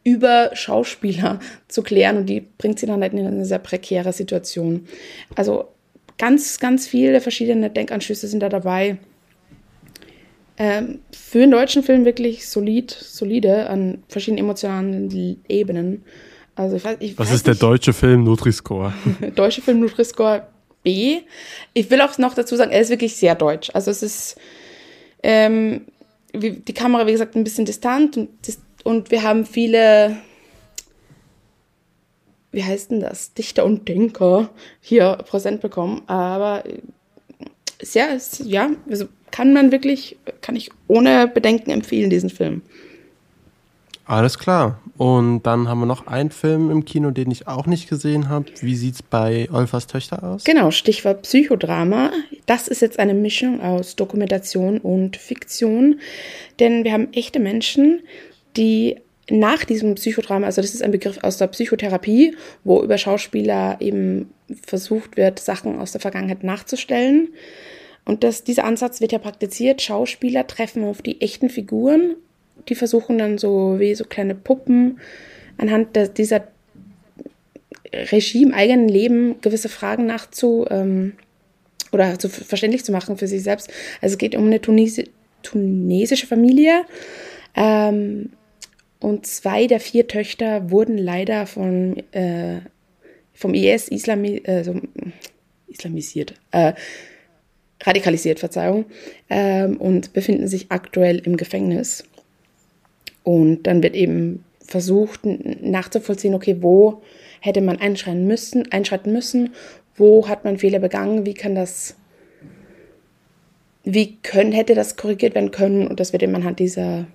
[0.03, 2.17] über Schauspieler zu klären.
[2.17, 4.87] Und die bringt sie dann halt in eine sehr prekäre Situation.
[5.35, 5.67] Also
[6.19, 8.97] ganz, ganz viele verschiedene Denkanschlüsse sind da dabei.
[10.57, 16.03] Ähm, für einen deutschen Film wirklich solid, solide an verschiedenen emotionalen Ebenen.
[16.53, 17.61] Also ich weiß, ich Was weiß ist nicht.
[17.61, 18.93] der deutsche Film Nutri-Score?
[19.35, 20.45] deutsche Film Nutri-Score
[20.83, 21.21] B.
[21.73, 23.69] Ich will auch noch dazu sagen, er ist wirklich sehr deutsch.
[23.73, 24.37] Also es ist
[25.23, 25.85] ähm,
[26.33, 28.29] wie, die Kamera, wie gesagt, ein bisschen distant und,
[28.83, 30.17] und wir haben viele
[32.51, 34.49] wie heißt denn das, Dichter und Denker
[34.81, 36.01] hier präsent bekommen.
[36.07, 36.63] Aber
[37.81, 42.61] sehr, ja, also kann man wirklich, kann ich ohne Bedenken empfehlen, diesen Film.
[44.05, 44.79] Alles klar.
[44.97, 48.45] Und dann haben wir noch einen Film im Kino, den ich auch nicht gesehen habe.
[48.59, 50.43] Wie sieht es bei Olfers Töchter aus?
[50.45, 52.09] Genau, Stichwort Psychodrama.
[52.47, 55.99] Das ist jetzt eine Mischung aus Dokumentation und Fiktion.
[56.59, 58.01] Denn wir haben echte Menschen,
[58.57, 58.97] die
[59.31, 64.29] nach diesem Psychodrama, also das ist ein Begriff aus der Psychotherapie, wo über Schauspieler eben
[64.65, 67.29] versucht wird, Sachen aus der Vergangenheit nachzustellen.
[68.05, 69.81] Und das, dieser Ansatz wird ja praktiziert.
[69.81, 72.15] Schauspieler treffen auf die echten Figuren.
[72.67, 74.99] Die versuchen dann so wie so kleine Puppen
[75.57, 76.47] anhand der, dieser
[77.93, 81.13] Regime eigenen Leben gewisse Fragen nachzu ähm,
[81.91, 83.69] oder zu, verständlich zu machen für sich selbst.
[84.01, 85.09] Also es geht um eine Tunesi
[85.41, 86.85] tunesische Familie.
[87.55, 88.31] Ähm,
[88.99, 92.59] und zwei der vier Töchter wurden leider von, äh,
[93.33, 94.75] vom IS Islami äh, so,
[95.67, 96.73] islamisiert, äh,
[97.81, 98.85] radikalisiert, Verzeihung,
[99.29, 102.03] ähm, und befinden sich aktuell im Gefängnis.
[103.23, 107.01] Und dann wird eben versucht nachzuvollziehen, okay, wo
[107.39, 109.53] hätte man einschreiten müssen, einschreiten müssen,
[109.95, 111.95] wo hat man Fehler begangen, wie kann das,
[113.83, 115.87] wie können, hätte das korrigiert werden können?
[115.87, 117.07] Und das wird eben anhand dieser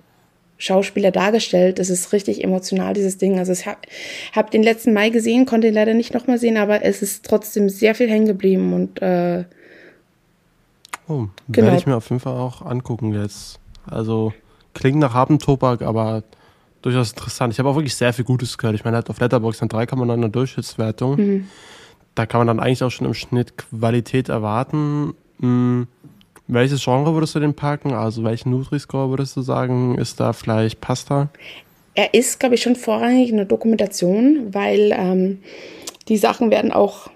[0.57, 1.79] Schauspieler dargestellt.
[1.79, 3.39] Das ist richtig emotional, dieses Ding.
[3.39, 3.79] Also ich habe
[4.33, 7.69] hab den letzten Mai gesehen, konnte ihn leider nicht nochmal sehen, aber es ist trotzdem
[7.69, 9.45] sehr viel hängen geblieben und äh,
[11.07, 11.67] Oh, genau.
[11.67, 13.59] werde ich mir auf jeden Fall auch angucken jetzt.
[13.85, 14.33] Also
[14.73, 16.23] klingt nach Habentobak, aber
[16.81, 17.53] durchaus interessant.
[17.53, 18.75] Ich habe auch wirklich sehr viel Gutes gehört.
[18.75, 21.15] Ich meine, halt auf Letterboxd eine 3,9er Durchschnittswertung.
[21.17, 21.47] Mhm.
[22.15, 25.13] Da kann man dann eigentlich auch schon im Schnitt Qualität erwarten.
[25.39, 25.87] Hm
[26.47, 27.93] welches Genre würdest du denn packen?
[27.93, 31.29] Also welchen Nutri-Score würdest du sagen, ist da vielleicht Pasta?
[31.95, 35.39] Er ist, glaube ich, schon vorrangig eine Dokumentation, weil ähm,
[36.07, 37.09] die Sachen werden auch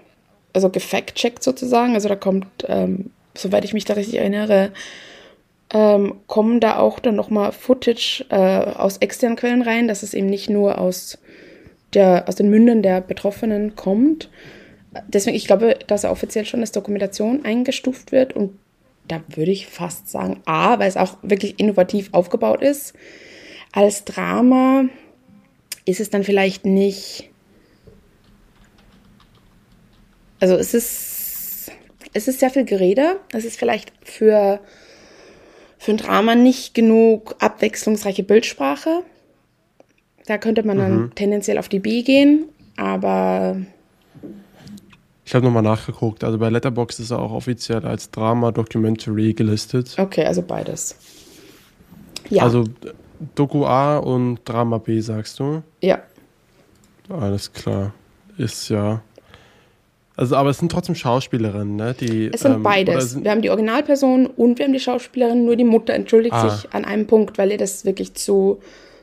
[0.52, 1.94] also gefact-checkt sozusagen.
[1.94, 4.72] Also da kommt, ähm, soweit ich mich da richtig erinnere,
[5.72, 10.26] ähm, kommen da auch dann nochmal Footage äh, aus externen Quellen rein, dass es eben
[10.26, 11.18] nicht nur aus,
[11.94, 14.28] der, aus den Mündern der Betroffenen kommt.
[15.06, 18.58] Deswegen, ich glaube, dass er offiziell schon als Dokumentation eingestuft wird und
[19.10, 22.94] da würde ich fast sagen A, weil es auch wirklich innovativ aufgebaut ist.
[23.72, 24.84] Als Drama
[25.84, 27.28] ist es dann vielleicht nicht.
[30.38, 31.72] Also es ist,
[32.12, 33.18] es ist sehr viel Gerede.
[33.32, 34.60] Es ist vielleicht für,
[35.78, 39.02] für ein Drama nicht genug abwechslungsreiche Bildsprache.
[40.26, 41.14] Da könnte man dann mhm.
[41.16, 43.56] tendenziell auf die B gehen, aber
[45.30, 46.24] ich habe nochmal nachgeguckt.
[46.24, 49.94] Also bei Letterboxd ist er auch offiziell als Drama-Documentary gelistet.
[49.96, 50.96] Okay, also beides.
[52.30, 52.42] Ja.
[52.42, 52.64] Also
[53.36, 55.62] Doku A und Drama B, sagst du?
[55.82, 56.00] Ja.
[57.08, 57.94] Alles klar.
[58.38, 59.02] Ist ja.
[60.16, 61.94] Also, aber es sind trotzdem Schauspielerinnen, ne?
[61.94, 63.12] Die, es sind ähm, beides.
[63.12, 65.44] Sind wir haben die Originalperson und wir haben die Schauspielerin.
[65.44, 66.48] Nur die Mutter entschuldigt ah.
[66.48, 68.58] sich an einem Punkt, weil ihr das wirklich zu,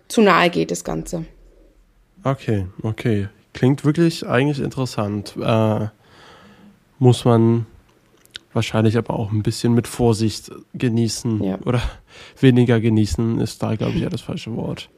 [0.10, 1.24] zu nahe geht, das Ganze.
[2.26, 3.30] Okay, okay.
[3.54, 5.34] Klingt wirklich eigentlich interessant.
[5.42, 5.88] Äh,
[7.00, 7.66] muss man
[8.54, 11.44] wahrscheinlich aber auch ein bisschen mit Vorsicht genießen.
[11.44, 11.60] Ja.
[11.66, 11.82] Oder
[12.40, 14.90] weniger genießen ist da, glaube ich, ja das falsche Wort.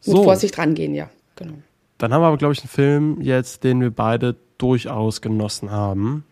[0.00, 0.18] So.
[0.18, 1.54] Mit Vorsicht rangehen, ja, genau.
[1.98, 6.24] Dann haben wir aber, glaube ich, einen Film jetzt, den wir beide durchaus genossen haben.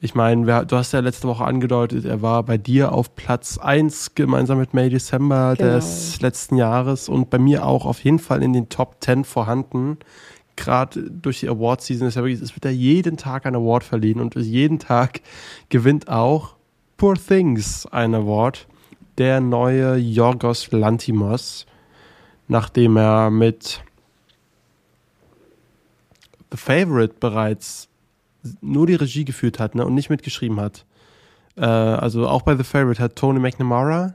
[0.00, 4.14] Ich meine, du hast ja letzte Woche angedeutet, er war bei dir auf Platz 1
[4.14, 5.76] gemeinsam mit May December genau.
[5.76, 9.96] des letzten Jahres und bei mir auch auf jeden Fall in den Top 10 vorhanden.
[10.56, 14.20] Gerade durch die Award-Season ist ja wirklich, es wird ja jeden Tag ein Award verliehen
[14.20, 15.20] und jeden Tag
[15.68, 16.56] gewinnt auch
[16.96, 18.66] Poor Things ein Award.
[19.18, 21.66] Der neue Yorgos Lantimos,
[22.48, 23.82] nachdem er mit
[26.50, 27.88] The Favorite bereits
[28.60, 30.84] nur die Regie geführt hat ne, und nicht mitgeschrieben hat.
[31.56, 34.14] Äh, also auch bei The Favorite hat Tony McNamara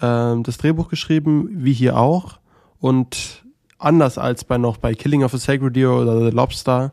[0.00, 2.38] äh, das Drehbuch geschrieben, wie hier auch.
[2.80, 3.44] Und
[3.78, 6.92] anders als bei noch bei Killing of a Sacred Deer oder The Lobster,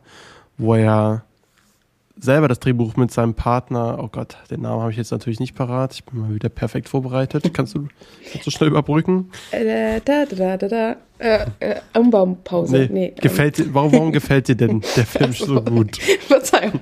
[0.57, 1.23] wo er
[2.17, 5.55] selber das Drehbuch mit seinem Partner, oh Gott, den Namen habe ich jetzt natürlich nicht
[5.55, 7.53] parat, ich bin mal wieder perfekt vorbereitet.
[7.53, 7.87] Kannst du,
[8.31, 9.31] kannst du schnell überbrücken?
[9.51, 12.77] Äh, da, da, da, da, äh, äh, Umbaumpause.
[12.77, 15.97] Nee, nee, gefällt dir, warum, warum gefällt dir denn der Film so gut?
[16.27, 16.79] Verzeihung.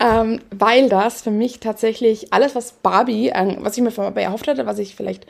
[0.00, 4.46] ähm, weil das für mich tatsächlich alles, was Barbie, was ich mir von Barbie erhofft
[4.46, 5.26] hatte, was ich vielleicht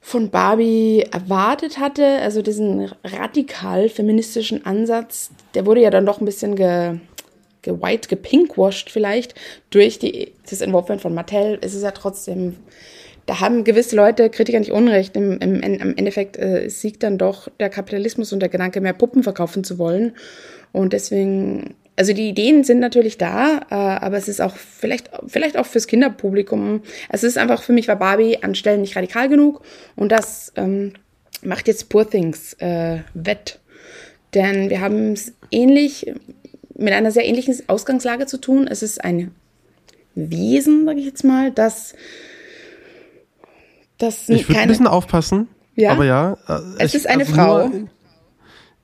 [0.00, 6.24] von Barbie erwartet hatte, also diesen radikal feministischen Ansatz, der wurde ja dann doch ein
[6.24, 6.98] bisschen ge
[7.62, 9.34] gewhite, gepinkwashed vielleicht
[9.70, 12.56] durch die, das Involvement von Mattel, ist es ja trotzdem,
[13.26, 17.48] da haben gewisse Leute, Kritiker nicht Unrecht, im, im, im Endeffekt äh, siegt dann doch
[17.60, 20.14] der Kapitalismus und der Gedanke, mehr Puppen verkaufen zu wollen.
[20.72, 25.58] Und deswegen, also die Ideen sind natürlich da, äh, aber es ist auch vielleicht, vielleicht
[25.58, 29.62] auch fürs Kinderpublikum, es ist einfach für mich war Barbie an Stellen nicht radikal genug
[29.96, 30.92] und das ähm,
[31.42, 33.58] macht jetzt Poor Things äh, wett.
[34.32, 36.12] Denn wir haben es ähnlich
[36.76, 38.68] mit einer sehr ähnlichen Ausgangslage zu tun.
[38.68, 39.34] Es ist ein
[40.14, 41.94] Wesen, sage ich jetzt mal, das,
[43.98, 45.48] das Ich würde ein bisschen aufpassen.
[45.74, 45.92] Ja.
[45.92, 46.36] Aber ja.
[46.46, 47.68] Äh, es ich, ist eine also Frau.
[47.68, 47.88] Nur,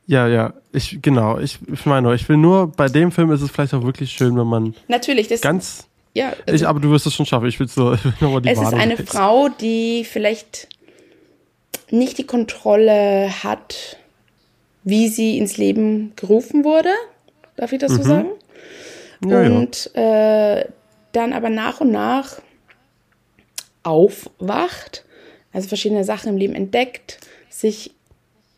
[0.06, 1.38] ja, ja, ich, genau.
[1.38, 4.36] Ich, ich meine, ich will nur, bei dem Film ist es vielleicht auch wirklich schön,
[4.36, 4.74] wenn man.
[4.88, 5.40] Natürlich, das.
[5.40, 5.86] Ganz.
[6.12, 6.32] Ja.
[6.46, 7.46] Also, ich, aber du wirst es schon schaffen.
[7.46, 9.10] Ich will so, nochmal die Es Warnung ist eine jetzt.
[9.10, 10.68] Frau, die vielleicht
[11.90, 13.96] nicht die Kontrolle hat,
[14.82, 16.90] wie sie ins Leben gerufen wurde.
[17.56, 17.96] Darf ich das mhm.
[17.96, 18.28] so sagen?
[19.24, 20.56] Ja, und ja.
[20.56, 20.68] Äh,
[21.12, 22.42] dann aber nach und nach
[23.84, 25.04] aufwacht,
[25.52, 27.92] also verschiedene Sachen im Leben entdeckt, sich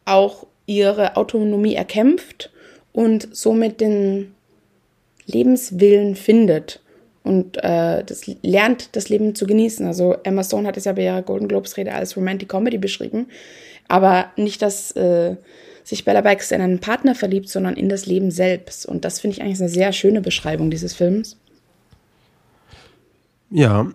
[0.07, 2.51] auch ihre Autonomie erkämpft
[2.93, 4.35] und somit den
[5.27, 6.81] Lebenswillen findet
[7.23, 9.85] und äh, das lernt, das Leben zu genießen.
[9.85, 13.27] Also Emma Stone hat es ja bei ihrer Golden Globes Rede als Romantic Comedy beschrieben,
[13.89, 15.37] aber nicht das äh,
[15.83, 18.87] sich Bella Baxter in einen Partner verliebt, sondern in das Leben selbst.
[18.87, 21.37] Und das finde ich eigentlich eine sehr schöne Beschreibung dieses Films.
[23.51, 23.87] Ja,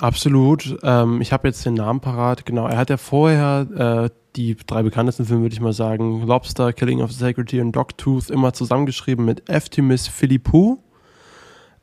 [0.00, 0.76] absolut.
[0.82, 2.44] Ähm, ich habe jetzt den Namen parat.
[2.44, 6.72] Genau, er hat ja vorher äh, die drei bekanntesten Filme, würde ich mal sagen, Lobster,
[6.72, 10.78] Killing of the Sacred Deer und Dogtooth immer zusammengeschrieben mit Eftimis Philippou.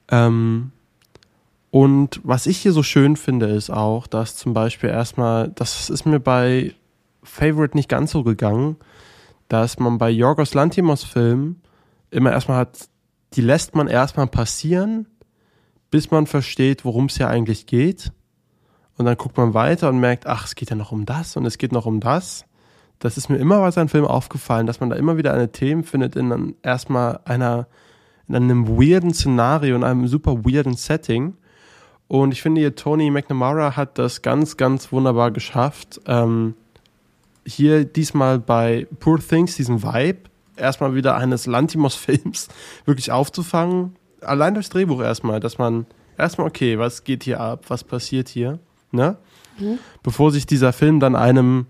[0.10, 0.72] Ähm,
[1.70, 6.06] und was ich hier so schön finde, ist auch, dass zum Beispiel erstmal, das ist
[6.06, 6.74] mir bei
[7.24, 8.78] Favorite nicht ganz so gegangen,
[9.50, 11.62] dass man bei Yorgos Lantimos Filmen
[12.10, 12.90] immer erstmal hat,
[13.34, 15.08] die lässt man erstmal passieren,
[15.92, 18.12] bis man versteht, worum es ja eigentlich geht.
[18.98, 21.46] Und dann guckt man weiter und merkt, ach, es geht ja noch um das und
[21.46, 22.46] es geht noch um das.
[23.00, 25.84] Das ist mir immer bei seinen Filmen aufgefallen, dass man da immer wieder eine Themen
[25.84, 27.68] findet in dann erstmal einer,
[28.28, 31.36] in einem weirden Szenario, in einem super weirden Setting.
[32.08, 36.56] Und ich finde hier, Tony McNamara hat das ganz, ganz wunderbar geschafft, ähm,
[37.46, 42.50] hier diesmal bei Poor Things diesen Vibe erstmal wieder eines Lantimos-Films
[42.86, 43.96] wirklich aufzufangen.
[44.22, 45.86] Allein durchs Drehbuch erstmal, dass man
[46.18, 48.60] erstmal, okay, was geht hier ab, was passiert hier,
[48.92, 49.18] ne?
[49.60, 49.80] Mhm.
[50.04, 51.68] Bevor sich dieser Film dann einem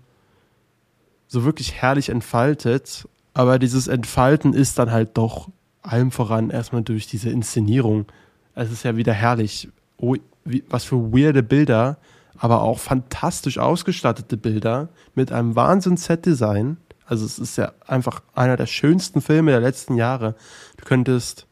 [1.26, 3.08] so wirklich herrlich entfaltet.
[3.34, 5.48] Aber dieses Entfalten ist dann halt doch
[5.82, 8.06] allem voran erstmal durch diese Inszenierung.
[8.54, 9.68] Es ist ja wieder herrlich.
[9.96, 11.98] Oh, wie, was für weirde Bilder
[12.38, 16.78] aber auch fantastisch ausgestattete Bilder mit einem Wahnsinns-Set-Design.
[17.04, 20.36] Also es ist ja einfach einer der schönsten Filme der letzten Jahre.
[20.76, 21.46] Du könntest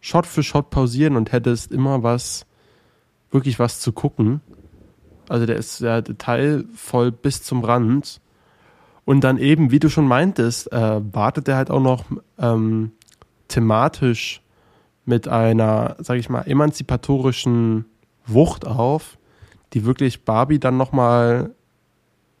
[0.00, 2.44] Shot für Shot pausieren und hättest immer was,
[3.30, 4.42] wirklich was zu gucken.
[5.28, 8.20] Also der ist ja detailvoll bis zum Rand.
[9.04, 12.04] Und dann eben, wie du schon meintest, äh, wartet er halt auch noch
[12.38, 12.92] ähm,
[13.48, 14.40] thematisch
[15.04, 17.84] mit einer, sag ich mal, emanzipatorischen
[18.26, 19.18] Wucht auf,
[19.74, 21.50] die wirklich Barbie dann nochmal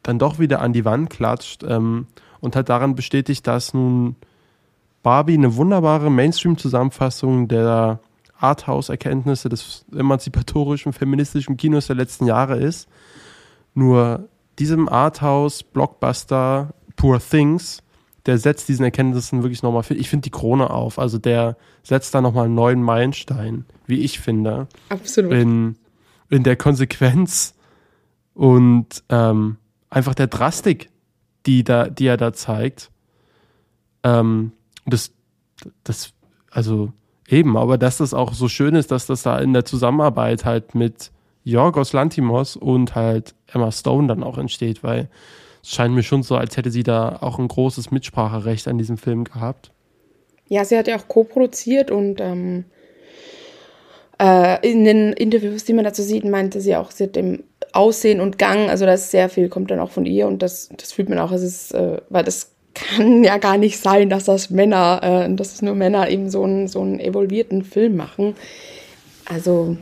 [0.02, 2.06] dann doch wieder an die Wand klatscht ähm,
[2.40, 4.16] und halt daran bestätigt, dass nun
[5.02, 8.00] Barbie eine wunderbare Mainstream-Zusammenfassung der
[8.38, 12.88] Arthouse-Erkenntnisse des emanzipatorischen, feministischen Kinos der letzten Jahre ist.
[13.74, 17.82] Nur diesem Arthouse-Blockbuster Poor Things,
[18.26, 20.98] der setzt diesen Erkenntnissen wirklich nochmal, ich finde die Krone auf.
[20.98, 24.68] Also der setzt da nochmal einen neuen Meilenstein, wie ich finde.
[24.88, 25.32] Absolut.
[25.32, 25.76] In,
[26.30, 27.54] in der Konsequenz
[28.32, 29.56] und ähm,
[29.90, 30.90] einfach der Drastik,
[31.46, 32.90] die, da, die er da zeigt.
[34.02, 34.52] Ähm,
[34.86, 35.12] das,
[35.82, 36.12] das,
[36.50, 36.92] also
[37.28, 40.74] eben, aber dass das auch so schön ist, dass das da in der Zusammenarbeit halt
[40.74, 41.10] mit
[41.44, 45.08] Jorgos Lantimos und halt Emma Stone dann auch entsteht, weil
[45.62, 48.96] es scheint mir schon so, als hätte sie da auch ein großes Mitspracherecht an diesem
[48.96, 49.70] Film gehabt.
[50.48, 52.64] Ja, sie hat ja auch co-produziert und ähm,
[54.20, 58.20] äh, in den Interviews, die man dazu sieht, meinte sie auch, sie hat dem Aussehen
[58.20, 61.08] und Gang, also das sehr viel kommt dann auch von ihr und das, das fühlt
[61.08, 62.54] man auch, es ist, äh, weil das
[62.88, 66.44] kann ja gar nicht sein, dass das Männer, äh, dass es nur Männer eben so
[66.44, 68.34] einen, so einen evolvierten Film machen.
[69.26, 69.76] Also.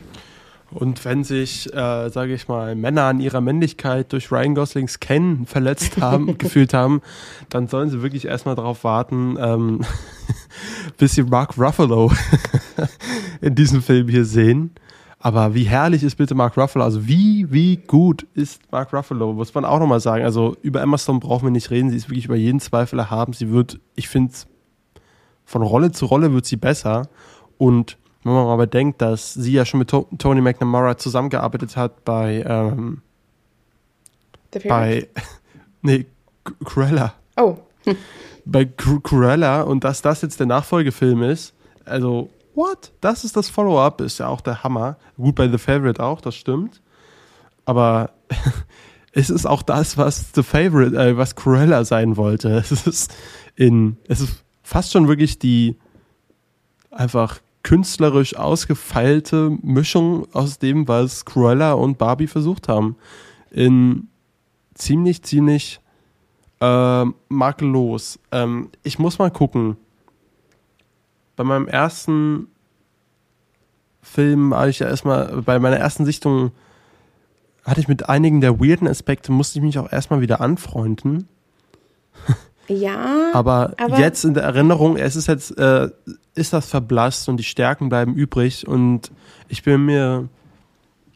[0.71, 5.45] Und wenn sich, äh, sage ich mal, Männer an ihrer Männlichkeit durch Ryan Goslings Kennen
[5.45, 7.01] verletzt haben, gefühlt haben,
[7.49, 9.81] dann sollen sie wirklich erstmal darauf warten, ähm,
[10.97, 12.11] bis sie Mark Ruffalo
[13.41, 14.71] in diesem Film hier sehen.
[15.25, 16.83] Aber wie herrlich ist bitte Mark Ruffalo?
[16.83, 19.31] Also wie, wie gut ist Mark Ruffalo?
[19.31, 20.25] Muss man auch nochmal sagen.
[20.25, 21.89] Also über Emma Stone brauchen wir nicht reden.
[21.89, 23.31] Sie ist wirklich über jeden Zweifel erhaben.
[23.31, 24.33] Sie wird, ich finde,
[25.45, 27.07] von Rolle zu Rolle wird sie besser.
[27.57, 32.03] Und wenn man mal bedenkt, dass sie ja schon mit to Tony McNamara zusammengearbeitet hat
[32.03, 33.01] bei, ähm,
[34.67, 35.07] bei,
[35.81, 36.05] nee,
[36.65, 37.13] Cruella.
[37.37, 37.55] Oh.
[38.45, 41.53] Bei Cruella und dass das jetzt der Nachfolgefilm ist,
[41.85, 42.91] also what?
[43.01, 44.97] Das ist das Follow-up, ist ja auch der Hammer.
[45.17, 46.81] Gut, bei The Favorite auch, das stimmt.
[47.65, 48.11] Aber
[49.11, 52.63] es ist auch das, was The Favorite, äh, was Cruella sein wollte.
[52.71, 53.13] Es ist
[53.55, 55.77] in, es ist fast schon wirklich die
[56.91, 62.97] einfach künstlerisch ausgefeilte Mischung aus dem, was Cruella und Barbie versucht haben.
[63.51, 64.09] In
[64.73, 65.79] ziemlich, ziemlich
[66.59, 68.19] äh, makellos.
[68.31, 69.77] Ähm, ich muss mal gucken
[71.35, 72.47] bei meinem ersten
[74.01, 76.51] Film war ich ja erstmal, bei meiner ersten Sichtung
[77.63, 81.27] hatte ich mit einigen der weirden Aspekte, musste ich mich auch erstmal wieder anfreunden.
[82.67, 83.31] Ja.
[83.33, 85.89] aber, aber, jetzt in der Erinnerung, es ist jetzt, äh,
[86.33, 89.11] ist das verblasst und die Stärken bleiben übrig und
[89.49, 90.29] ich bin mir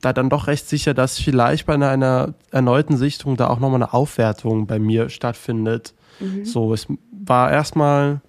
[0.02, 3.82] da dann doch recht sicher, dass vielleicht bei einer, einer erneuten Sichtung da auch nochmal
[3.82, 5.94] eine Aufwertung bei mir stattfindet.
[6.20, 6.46] Mhm.
[6.46, 8.22] So, es war erstmal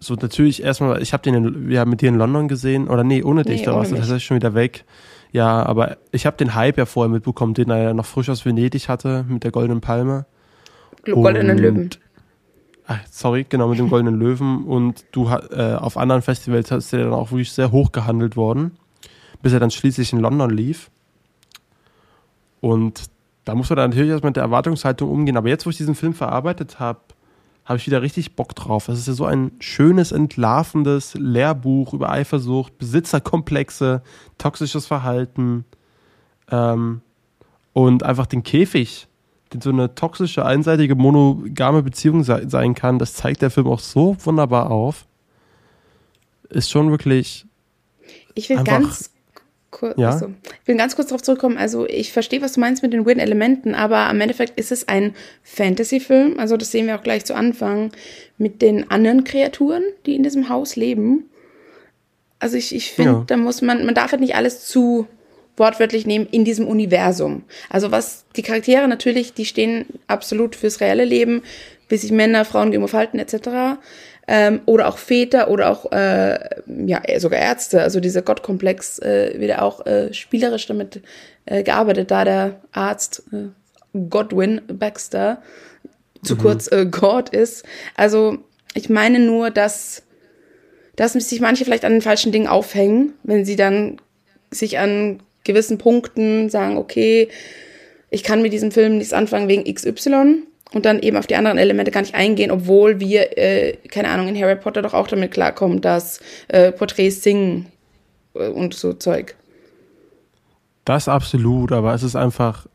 [0.00, 3.22] so natürlich erstmal, ich habe den in, ja, mit dir in London gesehen, oder nee,
[3.22, 4.84] ohne dich, nee, da warst du tatsächlich schon wieder weg.
[5.32, 8.46] Ja, aber ich habe den Hype ja vorher mitbekommen, den er ja noch frisch aus
[8.46, 10.26] Venedig hatte, mit der Goldenen Palme.
[11.04, 11.90] Goldenen Löwen.
[12.86, 14.64] Ach, sorry, genau, mit dem Goldenen Löwen.
[14.64, 18.72] Und du äh, auf anderen Festivals hast du dann auch wirklich sehr hoch gehandelt worden,
[19.42, 20.90] bis er dann schließlich in London lief.
[22.60, 23.10] Und
[23.44, 25.36] da muss man dann natürlich erstmal mit der Erwartungshaltung umgehen.
[25.36, 27.00] Aber jetzt, wo ich diesen Film verarbeitet habe,
[27.68, 28.86] habe ich wieder richtig Bock drauf.
[28.86, 34.00] Das ist ja so ein schönes, entlarvendes Lehrbuch über Eifersucht, Besitzerkomplexe,
[34.38, 35.66] toxisches Verhalten
[36.50, 37.02] ähm,
[37.74, 39.06] und einfach den Käfig,
[39.52, 42.98] den so eine toxische, einseitige, monogame Beziehung se sein kann.
[42.98, 45.04] Das zeigt der Film auch so wunderbar auf.
[46.48, 47.44] Ist schon wirklich.
[48.34, 49.10] Ich will ganz
[49.78, 50.10] Kur ja?
[50.10, 50.30] Achso.
[50.62, 51.56] Ich will ganz kurz darauf zurückkommen.
[51.56, 54.88] Also, ich verstehe, was du meinst mit den weirden Elementen, aber am Endeffekt ist es
[54.88, 55.14] ein
[55.44, 56.38] Fantasy-Film.
[56.38, 57.92] Also, das sehen wir auch gleich zu Anfang
[58.38, 61.30] mit den anderen Kreaturen, die in diesem Haus leben.
[62.40, 63.24] Also, ich, ich finde, ja.
[63.26, 65.06] da muss man, man darf halt nicht alles zu
[65.56, 67.44] wortwörtlich nehmen in diesem Universum.
[67.70, 71.42] Also, was die Charaktere natürlich, die stehen absolut fürs reelle Leben,
[71.88, 73.78] wie sich Männer, Frauen gegenüber verhalten, etc
[74.28, 77.82] ähm, oder auch Väter oder auch äh, ja sogar Ärzte.
[77.82, 81.00] Also dieser Gottkomplex äh, wird auch äh, spielerisch damit
[81.46, 83.46] äh, gearbeitet, da der Arzt äh,
[84.10, 85.42] Godwin Baxter
[86.22, 86.38] zu mhm.
[86.40, 87.64] kurz äh, God ist.
[87.96, 88.38] Also
[88.74, 90.02] ich meine nur, dass
[90.94, 93.98] dass sich manche vielleicht an den falschen Dingen aufhängen, wenn sie dann
[94.50, 97.28] sich an gewissen Punkten sagen, okay,
[98.10, 100.42] ich kann mit diesem Film nichts anfangen wegen XY
[100.72, 104.28] und dann eben auf die anderen Elemente gar nicht eingehen, obwohl wir, äh, keine Ahnung,
[104.28, 107.66] in Harry Potter doch auch damit klarkommen, dass äh, Porträts singen
[108.34, 109.34] äh, und so Zeug.
[110.84, 112.66] Das absolut, aber es ist einfach,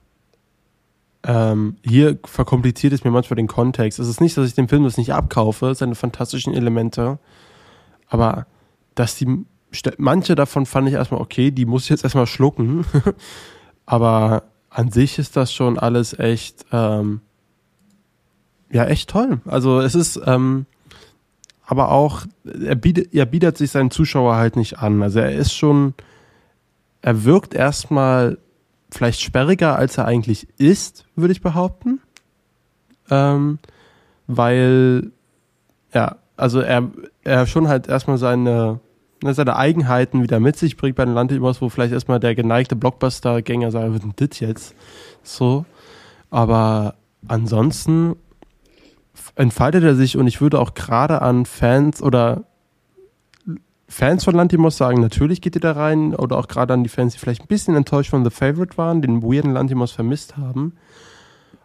[1.25, 3.99] ähm, hier verkompliziert es mir manchmal den Kontext.
[3.99, 7.17] Es ist nicht, dass ich dem Film das nicht abkaufe, seine fantastischen Elemente,
[8.07, 8.45] aber
[8.95, 9.27] dass die,
[9.97, 12.85] manche davon fand ich erstmal okay, die muss ich jetzt erstmal schlucken.
[13.85, 17.21] Aber an sich ist das schon alles echt, ähm,
[18.73, 19.39] ja, echt toll.
[19.45, 20.65] Also es ist, ähm,
[21.65, 25.01] aber auch, er bietet, er bietet sich seinen Zuschauer halt nicht an.
[25.03, 25.93] Also er ist schon,
[27.03, 28.39] er wirkt erstmal
[28.89, 32.01] vielleicht sperriger, als er eigentlich ist, würde ich behaupten.
[33.11, 33.59] Ähm,
[34.25, 35.11] weil,
[35.93, 36.89] ja, also er,
[37.23, 38.79] er schon halt erstmal seine,
[39.21, 42.75] ne, seine Eigenheiten wieder mit sich bringt bei den Landimos, wo vielleicht erstmal der geneigte
[42.75, 44.75] Blockbuster-Gänger sagt, was denn das jetzt?
[45.21, 45.65] So.
[46.31, 46.95] Aber
[47.27, 48.15] ansonsten
[49.35, 52.43] entfaltet er sich und ich würde auch gerade an Fans oder
[53.87, 57.13] Fans von Lantimos sagen, natürlich geht ihr da rein oder auch gerade an die Fans,
[57.13, 60.73] die vielleicht ein bisschen enttäuscht von The Favorite waren, den weirden Lantimos vermisst haben.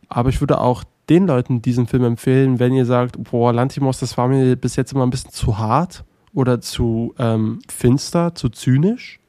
[0.08, 4.18] Aber ich würde auch den Leuten diesen Film empfehlen, wenn ihr sagt, boah, Lantimos, das
[4.18, 6.04] war mir bis jetzt immer ein bisschen zu hart
[6.34, 9.20] oder zu ähm, finster, zu zynisch.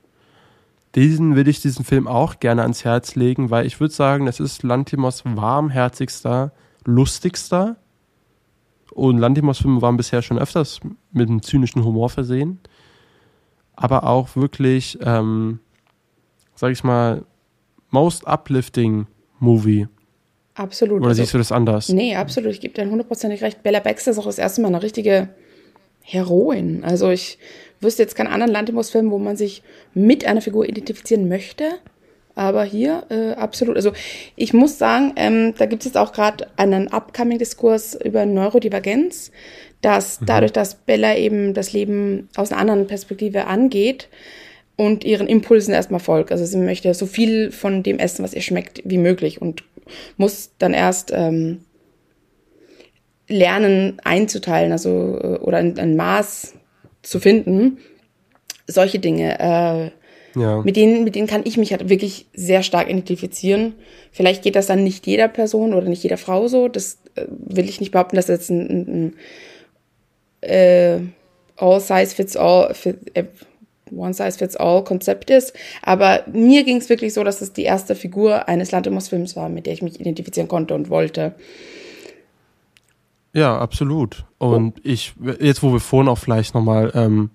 [0.96, 4.40] Diesen würde ich diesen Film auch gerne ans Herz legen, weil ich würde sagen, das
[4.40, 6.52] ist Lantimos warmherzigster,
[6.84, 7.78] lustigster
[8.92, 10.80] und Lantimos-Filme waren bisher schon öfters
[11.12, 12.60] mit einem zynischen Humor versehen.
[13.76, 15.60] Aber auch wirklich, ähm,
[16.56, 17.24] sag ich mal,
[17.92, 19.08] most uplifting
[19.40, 19.88] Movie.
[20.56, 21.00] Absolut.
[21.00, 21.90] Oder also, siehst du das anders?
[21.90, 22.52] Nee, absolut.
[22.52, 23.64] Ich gebe dir hundertprozentig recht.
[23.64, 25.30] Bella Baxter ist auch das erste Mal eine richtige
[26.02, 26.84] Heroin.
[26.84, 27.38] Also ich
[27.80, 29.64] wüsste jetzt keinen anderen Lantimos-Film, wo man sich
[29.94, 31.66] mit einer Figur identifizieren möchte.
[32.40, 33.76] Aber hier äh, absolut.
[33.76, 33.92] Also
[34.38, 39.32] ich muss sagen, ähm, da gibt es jetzt auch gerade einen Upcoming-Diskurs über Neurodivergenz,
[39.82, 40.26] dass mhm.
[40.26, 44.08] dadurch, dass Bella eben das Leben aus einer anderen Perspektive angeht
[44.78, 46.32] und ihren Impulsen erstmal folgt.
[46.32, 49.66] Also sie möchte so viel von dem essen, was ihr schmeckt, wie möglich und
[50.16, 51.66] muss dann erst ähm,
[53.28, 56.54] lernen einzuteilen, also äh, oder ein, ein Maß
[57.02, 57.80] zu finden.
[58.66, 59.40] Solche Dinge.
[59.42, 59.99] Äh,
[60.36, 60.62] ja.
[60.62, 63.74] Mit denen, mit denen kann ich mich halt wirklich sehr stark identifizieren.
[64.12, 66.68] Vielleicht geht das dann nicht jeder Person oder nicht jeder Frau so.
[66.68, 69.14] Das äh, will ich nicht behaupten, dass das jetzt ein, ein,
[70.42, 71.00] ein äh,
[71.58, 73.26] all size fits all, fit, äh,
[73.92, 75.54] one size fits all Konzept ist.
[75.82, 79.66] Aber mir ging es wirklich so, dass es die erste Figur eines Lantimos-Films war, mit
[79.66, 81.36] der ich mich identifizieren konnte und wollte.
[83.34, 84.26] Ja, absolut.
[84.38, 84.82] Und oh.
[84.84, 87.30] ich, jetzt wo wir vorhin auch vielleicht nochmal ähm,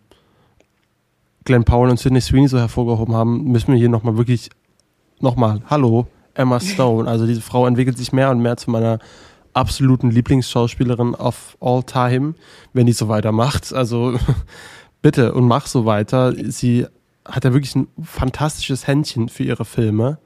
[1.44, 4.50] Glenn Powell und Sidney Sweeney so hervorgehoben haben, müssen wir hier nochmal wirklich
[5.20, 7.08] nochmal, hallo, Emma Stone.
[7.08, 8.98] Also diese Frau entwickelt sich mehr und mehr zu meiner
[9.52, 12.34] absoluten Lieblingsschauspielerin of all time,
[12.72, 13.72] wenn die so weitermacht.
[13.72, 14.18] Also
[15.02, 16.34] bitte und mach so weiter.
[16.50, 16.86] Sie
[17.24, 20.18] hat ja wirklich ein fantastisches Händchen für ihre Filme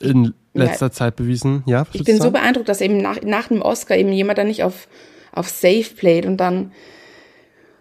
[0.00, 1.62] in letzter ja, Zeit bewiesen.
[1.66, 4.62] Ja, ich bin so beeindruckt, dass eben nach, nach dem Oscar eben jemand da nicht
[4.62, 4.88] auf,
[5.32, 6.72] auf Safe playt und dann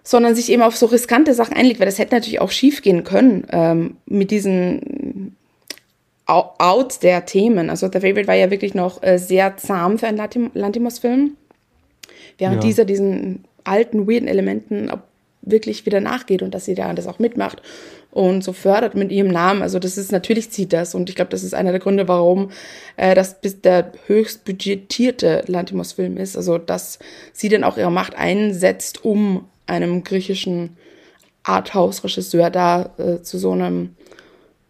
[0.04, 3.04] sondern sich eben auf so riskante Sachen einlegt, weil das hätte natürlich auch schief gehen
[3.04, 5.36] können ähm, mit diesen
[6.26, 7.70] Out der Themen.
[7.70, 11.36] Also The Favorite war ja wirklich noch äh, sehr zahm für einen Lantim Lantimos-Film,
[12.38, 12.68] während ja.
[12.68, 14.92] dieser diesen alten, weirden Elementen
[15.42, 17.62] wirklich wieder nachgeht und dass sie da das auch mitmacht
[18.12, 19.62] und so fördert mit ihrem Namen.
[19.62, 22.52] Also das ist natürlich zieht das und ich glaube, das ist einer der Gründe, warum
[22.96, 26.38] äh, das bis der höchst budgetierte Lantimos-Film ist.
[26.38, 27.00] Also dass
[27.34, 30.78] sie dann auch ihre Macht einsetzt, um einem griechischen
[31.44, 33.96] Arthouse-Regisseur da äh, zu so einem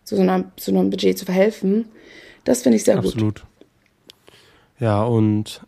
[0.03, 1.85] zu so, einer, zu einem Budget zu verhelfen.
[2.43, 3.17] Das finde ich sehr Absolut.
[3.17, 3.43] gut.
[3.43, 3.53] Absolut.
[4.79, 5.61] Ja, und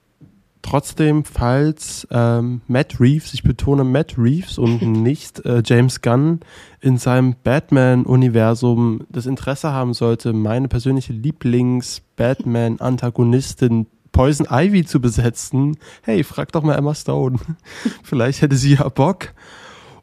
[0.61, 6.41] trotzdem, falls ähm, Matt Reeves, ich betone Matt Reeves und nicht äh, James Gunn
[6.81, 15.75] in seinem Batman-Universum das Interesse haben sollte, meine persönliche Lieblings-Batman-Antagonistin Poison Ivy zu besetzen.
[16.01, 17.37] Hey, frag doch mal Emma Stone.
[18.03, 19.33] vielleicht hätte sie ja Bock.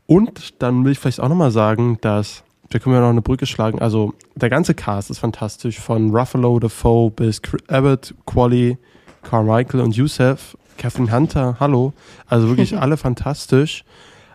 [0.04, 3.46] Und dann will ich vielleicht auch nochmal sagen, dass, da können wir noch eine Brücke
[3.46, 8.76] schlagen, also der ganze Cast ist fantastisch, von Ruffalo, Defoe bis Abbott, Qualley,
[9.22, 11.94] Carmichael und Youssef, Catherine Hunter, hallo.
[12.26, 13.82] Also wirklich alle fantastisch.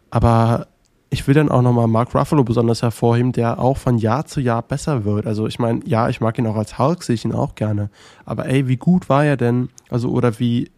[0.10, 0.66] Aber
[1.10, 4.62] ich will dann auch nochmal Mark Ruffalo besonders hervorheben, der auch von Jahr zu Jahr
[4.62, 5.26] besser wird.
[5.26, 7.90] Also ich meine, ja, ich mag ihn auch als Hulk, sehe ich ihn auch gerne.
[8.26, 9.70] Aber ey, wie gut war er denn?
[9.90, 10.70] Also, oder wie,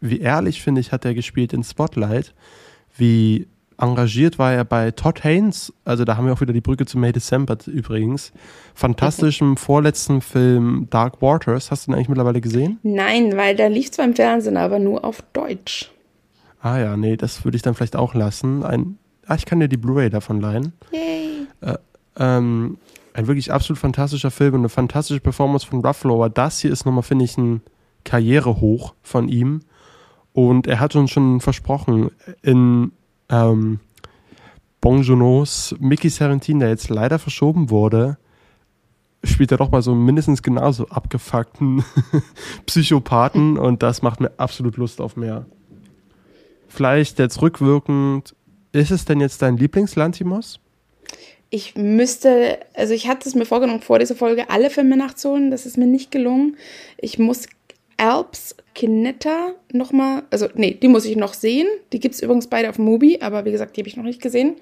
[0.00, 2.34] wie ehrlich, finde ich, hat er gespielt in Spotlight.
[2.96, 3.46] Wie
[3.78, 5.72] engagiert war er bei Todd Haynes.
[5.84, 8.32] Also da haben wir auch wieder die Brücke zu May December übrigens.
[8.74, 11.70] Fantastischem vorletzten Film Dark Waters.
[11.70, 12.78] Hast du den eigentlich mittlerweile gesehen?
[12.82, 15.90] Nein, weil der lief zwar im Fernsehen, aber nur auf Deutsch.
[16.60, 18.62] Ah ja, nee, das würde ich dann vielleicht auch lassen.
[18.62, 18.98] Ein
[19.32, 20.72] ah, ich kann dir die Blu-ray davon leihen.
[20.92, 21.46] Yay.
[21.60, 21.78] Äh,
[22.16, 22.78] ähm,
[23.14, 26.14] ein wirklich absolut fantastischer Film und eine fantastische Performance von Ruffalo.
[26.16, 27.62] Aber das hier ist nochmal, finde ich, ein
[28.04, 29.60] Karrierehoch von ihm.
[30.32, 32.10] Und er hat uns schon versprochen,
[32.42, 32.92] in,
[33.28, 33.80] ähm,
[34.82, 38.18] Bonjournos Mickey Serentin, der jetzt leider verschoben wurde,
[39.22, 41.84] spielt er doch mal so mindestens genauso abgefuckten
[42.66, 45.46] Psychopathen und das macht mir absolut Lust auf mehr.
[46.66, 48.34] Vielleicht jetzt rückwirkend,
[48.72, 50.58] ist es denn jetzt dein Lieblingslantimos?
[51.50, 55.50] Ich müsste, also ich hatte es mir vorgenommen, vor dieser Folge alle Filme nachzuholen.
[55.50, 56.56] Das ist mir nicht gelungen.
[56.96, 57.46] Ich muss
[57.98, 61.68] Alps Kinetta nochmal, also nee, die muss ich noch sehen.
[61.92, 64.22] Die gibt es übrigens beide auf Mubi, aber wie gesagt, die habe ich noch nicht
[64.22, 64.56] gesehen.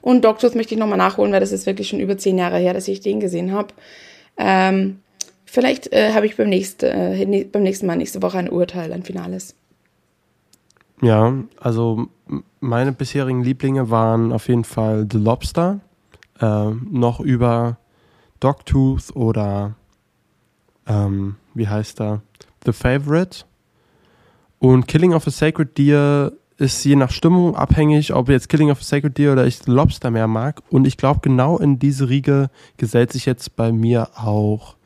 [0.00, 2.72] Und Doctors möchte ich nochmal nachholen, weil das ist wirklich schon über zehn Jahre her,
[2.72, 3.74] dass ich den gesehen habe.
[4.36, 5.00] Ähm,
[5.44, 9.02] vielleicht äh, habe ich beim, nächst, äh, beim nächsten Mal, nächste Woche ein Urteil, ein
[9.02, 9.54] Finales.
[11.00, 12.08] Ja, also
[12.60, 15.80] meine bisherigen Lieblinge waren auf jeden Fall The Lobster,
[16.40, 17.78] äh, noch über
[18.40, 19.74] Dogtooth oder
[20.86, 22.22] ähm, wie heißt er?
[22.64, 23.44] The Favorite.
[24.58, 28.80] Und Killing of a Sacred Deer ist je nach Stimmung abhängig, ob jetzt Killing of
[28.80, 30.62] a Sacred Deer oder ich Lobster mehr mag.
[30.70, 34.76] Und ich glaube, genau in diese Riege gesellt sich jetzt bei mir auch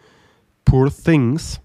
[0.67, 1.62] Poor Things.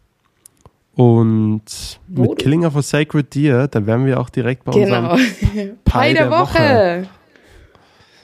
[0.98, 1.62] Und
[2.08, 2.34] mit oh.
[2.34, 5.12] Killing of a Sacred Deer, da wären wir auch direkt bei genau.
[5.14, 6.54] unserem Pi der, der Woche.
[6.54, 7.10] Woche.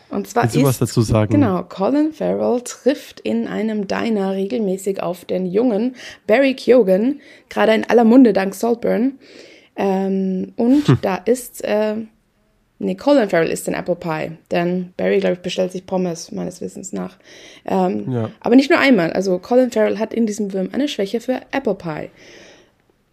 [0.10, 1.32] Und zwar Willst du ist, was dazu sagen?
[1.32, 5.96] Genau, Colin Farrell trifft in einem Diner regelmäßig auf den jungen
[6.26, 7.20] Barry Keoghan,
[7.50, 9.20] gerade in aller Munde dank Saltburn.
[9.76, 10.98] Ähm, und hm.
[11.04, 11.96] da ist, äh,
[12.80, 16.60] nee, Colin Farrell ist ein Apple Pie, denn Barry, glaube ich, bestellt sich Pommes, meines
[16.60, 17.18] Wissens nach.
[17.66, 18.32] Ähm, ja.
[18.40, 21.76] Aber nicht nur einmal, also Colin Farrell hat in diesem Film eine Schwäche für Apple
[21.76, 22.10] Pie.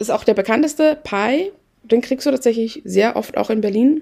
[0.01, 1.51] Ist auch der bekannteste Pie,
[1.83, 4.01] den kriegst du tatsächlich sehr oft auch in Berlin.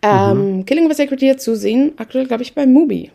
[0.00, 0.64] Ähm, mhm.
[0.64, 3.10] Killing of a Sacred Deer zu sehen, aktuell, glaube ich, bei Mubi.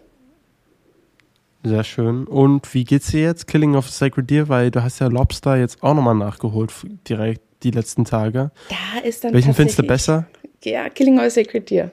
[1.63, 2.27] Sehr schön.
[2.27, 4.49] Und wie geht's dir jetzt, Killing of a Sacred Deer?
[4.49, 6.73] Weil du hast ja Lobster jetzt auch nochmal nachgeholt,
[7.07, 8.51] direkt die letzten Tage.
[8.67, 10.27] Da ist dann Welchen findest du besser?
[10.65, 11.89] Ja, Killing of a Sacred Deer.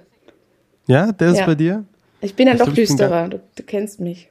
[0.88, 1.46] Ja, der ist ja.
[1.46, 1.84] bei dir?
[2.20, 4.28] Ich bin dann ich doch düsterer, du, du, kennst mich.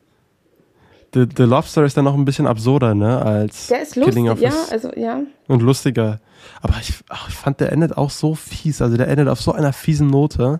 [1.13, 4.51] The, The Lobster ist dann noch ein bisschen absurder, ne, als Der ist lustig, ja,
[4.71, 5.21] also, ja.
[5.47, 6.19] Und lustiger.
[6.61, 9.51] Aber ich, ach, ich fand, der endet auch so fies, also der endet auf so
[9.53, 10.59] einer fiesen Note.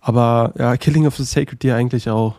[0.00, 2.36] Aber, ja, Killing of the Sacred Deer eigentlich auch.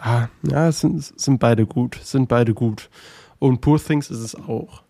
[0.00, 2.90] Ah, ja, sind, sind beide gut, sind beide gut.
[3.38, 4.82] Und Poor Things ist es auch.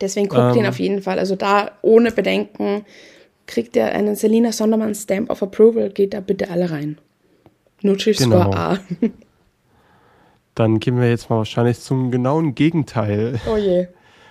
[0.00, 1.18] Deswegen guckt ähm, ihn auf jeden Fall.
[1.18, 2.84] Also da ohne Bedenken
[3.46, 5.90] kriegt er einen Selina Sondermann Stamp of Approval.
[5.90, 6.98] Geht da bitte alle rein.
[7.82, 8.52] Nutri-Score genau.
[8.52, 8.78] A.
[10.58, 13.40] Dann gehen wir jetzt mal wahrscheinlich zum genauen Gegenteil.
[13.48, 13.86] Oh je.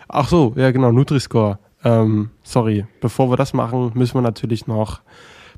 [0.10, 1.58] Ach so, ja genau, Nutri-Score.
[1.86, 5.00] Ähm, sorry, bevor wir das machen, müssen wir natürlich noch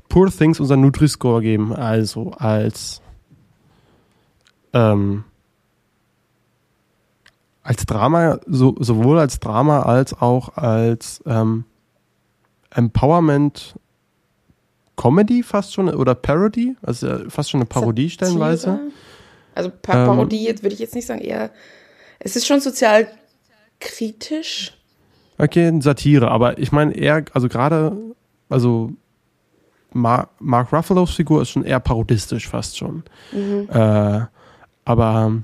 [0.08, 1.74] Poor Things unseren Nutri-Score geben.
[1.74, 3.02] Also als
[4.72, 5.24] ähm,
[7.64, 11.64] als Drama, so, sowohl als Drama als auch als ähm,
[12.70, 13.74] Empowerment
[14.94, 18.92] Comedy fast schon oder Parody, also fast schon eine Parodie Satire?
[19.54, 21.50] Also pa Parodie ähm, würde ich jetzt nicht sagen, eher
[22.20, 23.08] es ist schon sozial
[23.80, 24.72] kritisch.
[25.38, 27.96] Okay, Satire, aber ich meine eher, also gerade,
[28.50, 28.92] also
[29.92, 33.02] Mar Mark Ruffalos Figur ist schon eher parodistisch fast schon.
[33.32, 33.68] Mhm.
[33.72, 34.26] Äh,
[34.84, 35.42] aber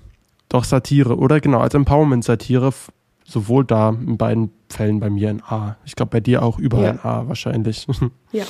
[0.48, 2.72] doch Satire, oder genau, als Empowerment-Satire,
[3.24, 5.76] sowohl da in beiden Fällen bei mir in A.
[5.84, 6.90] Ich glaube bei dir auch überall ja.
[6.90, 7.86] in A wahrscheinlich.
[8.32, 8.44] Ja.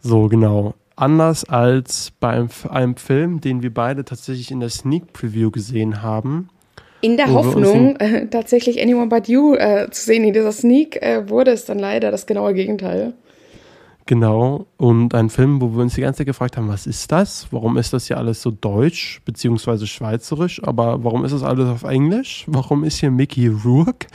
[0.00, 0.74] So, genau.
[0.96, 6.02] Anders als bei einem, einem, Film, den wir beide tatsächlich in der Sneak Preview gesehen
[6.02, 6.48] haben.
[7.02, 11.28] In der Hoffnung, äh, tatsächlich Anyone But You äh, zu sehen in dieser Sneak, äh,
[11.28, 13.12] wurde es dann leider das genaue Gegenteil.
[14.08, 17.48] Genau, und ein Film, wo wir uns die ganze Zeit gefragt haben, was ist das?
[17.50, 20.62] Warum ist das hier alles so deutsch beziehungsweise schweizerisch?
[20.62, 22.44] Aber warum ist das alles auf Englisch?
[22.46, 24.06] Warum ist hier Mickey Rourke?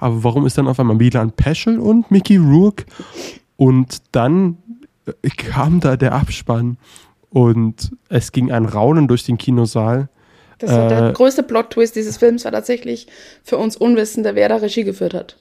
[0.00, 2.86] Aber warum ist dann auf einmal Milan Peschel und Mickey Rourke?
[3.56, 4.58] Und dann
[5.36, 6.78] kam da der Abspann
[7.30, 10.08] und es ging ein Raunen durch den Kinosaal.
[10.58, 13.08] Das war äh, der größte Plot-Twist dieses Films war tatsächlich
[13.42, 15.36] für uns Unwissende, wer da Regie geführt hat.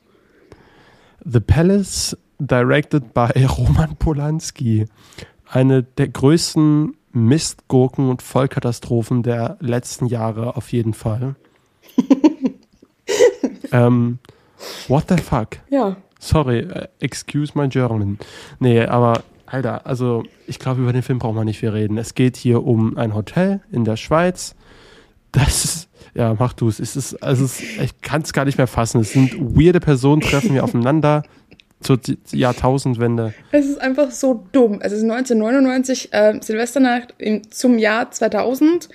[1.24, 4.86] The Palace directed by Roman Polanski.
[5.48, 11.36] Eine der größten Mistgurken und Vollkatastrophen der letzten Jahre auf jeden Fall.
[13.72, 14.20] ähm,
[14.88, 15.60] what the fuck?
[15.70, 15.96] Ja.
[16.20, 18.20] Sorry, uh, excuse my German.
[18.60, 19.24] Nee, aber
[19.56, 21.98] Alter, also ich glaube, über den Film braucht man nicht viel reden.
[21.98, 24.54] Es geht hier um ein Hotel in der Schweiz.
[25.32, 26.82] Das ist, ja, mach du es.
[26.82, 29.00] Ist, also es, ich kann es gar nicht mehr fassen.
[29.00, 31.24] Es sind weirde Personen treffen hier aufeinander
[31.82, 32.00] zur
[32.32, 33.34] Jahrtausendwende.
[33.52, 34.80] Es ist einfach so dumm.
[34.82, 38.90] Es ist 1999, äh, Silvesternacht im, zum Jahr 2000.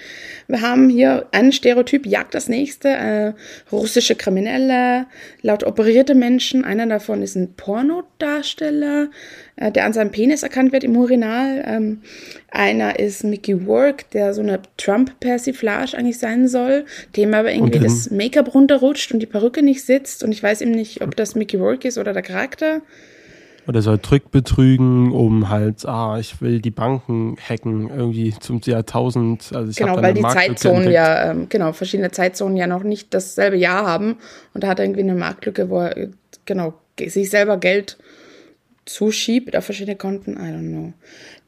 [0.48, 3.32] Wir haben hier einen Stereotyp, jagt das nächste, äh,
[3.70, 5.06] russische Kriminelle,
[5.40, 6.64] laut operierte Menschen.
[6.64, 9.08] Einer davon ist ein Pornodarsteller,
[9.56, 11.62] äh, der an seinem Penis erkannt wird im Urinal.
[11.66, 12.02] Ähm,
[12.50, 16.84] einer ist Mickey Work, der so eine Trump-Persiflage eigentlich sein soll,
[17.16, 20.24] dem aber irgendwie das Make-up runterrutscht und die Perücke nicht sitzt.
[20.24, 22.82] Und ich weiß eben nicht, ob das Mickey Work ist oder der Charakter.
[23.68, 29.52] Oder soll Trick betrügen, um halt, ah, ich will die Banken hacken, irgendwie zum Jahrtausend.
[29.54, 33.56] Also ich genau, weil die Zeitzonen ja, ähm, genau, verschiedene Zeitzonen ja noch nicht dasselbe
[33.56, 34.16] Jahr haben.
[34.54, 36.08] Und da hat er irgendwie eine Marktlücke, wo er,
[36.46, 37.96] genau, sich selber Geld
[38.92, 40.32] zuschiebt auf verschiedene Konten.
[40.32, 40.92] I don't know.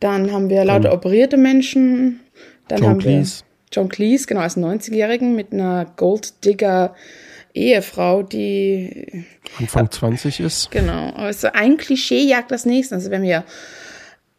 [0.01, 2.21] Dann haben wir lauter operierte Menschen.
[2.69, 3.41] Dann John haben Cleese.
[3.41, 6.95] wir John Cleese, genau, als 90-Jährigen mit einer Gold Digger
[7.55, 9.25] Ehefrau, die
[9.59, 10.71] Anfang 20 ist.
[10.71, 11.11] Genau.
[11.11, 12.95] Also ein Klischee jagt das nächste.
[12.95, 13.45] Also wenn wir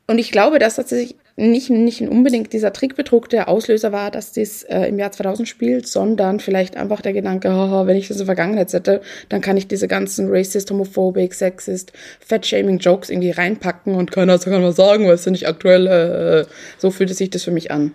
[0.05, 4.63] und ich glaube, dass tatsächlich nicht, nicht unbedingt dieser Trickbetrug der Auslöser war, dass dies
[4.63, 8.19] äh, im Jahr 2000 spielt, sondern vielleicht einfach der Gedanke, haha, wenn ich das in
[8.19, 13.95] der Vergangenheit hätte, dann kann ich diese ganzen racist, homophobic, sexist, fat-shaming Jokes irgendwie reinpacken
[13.95, 16.45] und keiner kann was sagen, weil es ja nicht aktuell, äh,
[16.77, 17.93] so fühlt es sich das für mich an.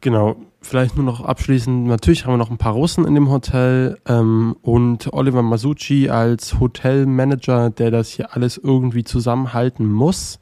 [0.00, 3.98] Genau, vielleicht nur noch abschließend, natürlich haben wir noch ein paar Russen in dem Hotel
[4.08, 10.38] ähm, und Oliver Masucci als Hotelmanager, der das hier alles irgendwie zusammenhalten muss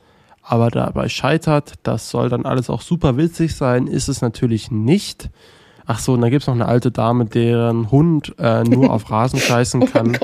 [0.49, 1.75] aber dabei scheitert.
[1.83, 5.29] Das soll dann alles auch super witzig sein, ist es natürlich nicht.
[5.87, 9.11] Ach so, und dann gibt es noch eine alte Dame, deren Hund äh, nur auf
[9.11, 10.19] Rasen scheißen oh kann.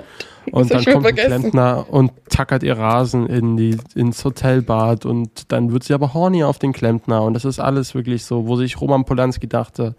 [0.51, 5.53] oh und dann kommt ein Klempner und tackert ihr Rasen in die, ins Hotelbad und
[5.53, 7.23] dann wird sie aber horny auf den Klempner.
[7.23, 9.95] Und das ist alles wirklich so, wo sich Roman Polanski dachte,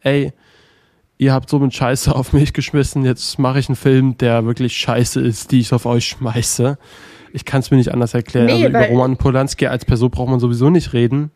[0.00, 0.32] ey,
[1.18, 4.74] ihr habt so mit Scheiße auf mich geschmissen, jetzt mache ich einen Film, der wirklich
[4.76, 6.78] scheiße ist, die ich auf euch schmeiße.
[7.36, 8.46] Ich kann es mir nicht anders erklären.
[8.46, 11.30] Nee, also über Roman Polanski als Person braucht man sowieso nicht reden.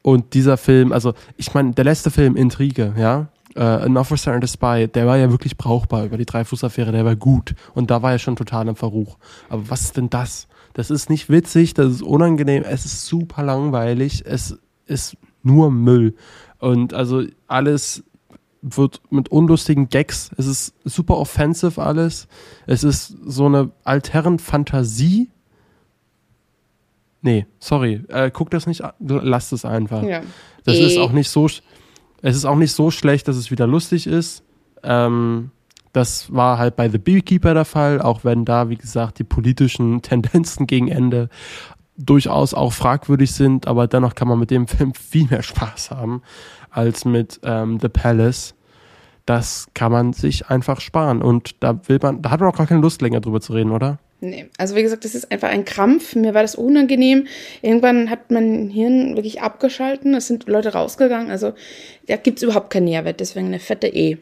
[0.00, 4.42] Und dieser Film, also ich meine, der letzte Film, Intrige, ja, uh, An Officer and
[4.42, 7.54] a Spy, der war ja wirklich brauchbar über die Dreifuß-Affäre, der war gut.
[7.74, 9.18] Und da war er schon total im Verruch.
[9.50, 10.48] Aber was ist denn das?
[10.72, 16.14] Das ist nicht witzig, das ist unangenehm, es ist super langweilig, es ist nur Müll.
[16.58, 18.02] Und also alles
[18.62, 22.28] wird mit unlustigen Gags, es ist super offensive alles.
[22.66, 25.30] Es ist so eine alteren Fantasie,
[27.24, 28.04] Nee, sorry.
[28.08, 28.92] Äh, guck das nicht an.
[29.00, 30.02] Lasst es einfach.
[30.02, 30.20] Ja.
[30.64, 31.46] Das e ist auch nicht so.
[32.20, 34.44] Es ist auch nicht so schlecht, dass es wieder lustig ist.
[34.82, 35.50] Ähm,
[35.94, 40.02] das war halt bei The Beekeeper der Fall, auch wenn da, wie gesagt, die politischen
[40.02, 41.30] Tendenzen gegen Ende
[41.96, 46.20] durchaus auch fragwürdig sind, aber dennoch kann man mit dem Film viel mehr Spaß haben
[46.70, 48.54] als mit ähm, The Palace.
[49.24, 52.66] Das kann man sich einfach sparen und da will man, da hat man auch gar
[52.66, 53.98] keine Lust länger drüber zu reden, oder?
[54.24, 56.14] Nee, also wie gesagt, das ist einfach ein Krampf.
[56.16, 57.26] Mir war das unangenehm.
[57.62, 60.14] Irgendwann hat mein Hirn wirklich abgeschalten.
[60.14, 61.30] Es sind Leute rausgegangen.
[61.30, 61.52] Also
[62.06, 63.20] da gibt es überhaupt keinen Nährwert.
[63.20, 64.18] Deswegen eine fette E.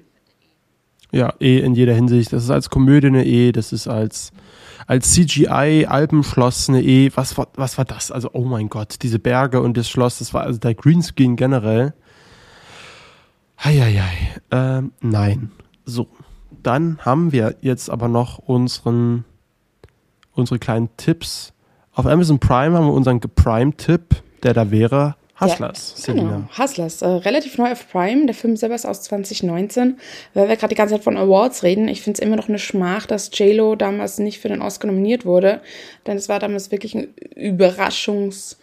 [1.12, 2.32] Ja, E in jeder Hinsicht.
[2.32, 3.52] Das ist als Komödie eine E.
[3.52, 4.32] Das ist als,
[4.86, 7.10] als CGI Alpenschloss eine E.
[7.14, 8.10] Was, was war das?
[8.10, 10.18] Also, oh mein Gott, diese Berge und das Schloss.
[10.18, 11.92] Das war also der Greenscreen generell.
[13.62, 14.40] Heieiei.
[14.50, 15.52] Ähm, nein.
[15.84, 16.08] So.
[16.62, 19.24] Dann haben wir jetzt aber noch unseren
[20.34, 21.52] unsere kleinen Tipps.
[21.94, 26.06] Auf Amazon Prime haben wir unseren Prime-Tipp, der da wäre Hustlers.
[26.06, 27.02] Ja, genau, Hustlers.
[27.02, 28.26] Äh, relativ neu auf Prime.
[28.26, 29.98] Der Film selber ist aus 2019.
[30.34, 32.58] Weil wir gerade die ganze Zeit von Awards reden, ich finde es immer noch eine
[32.58, 35.60] Schmach, dass J-Lo damals nicht für den Oscar nominiert wurde.
[36.06, 38.56] Denn es war damals wirklich ein Überraschungs-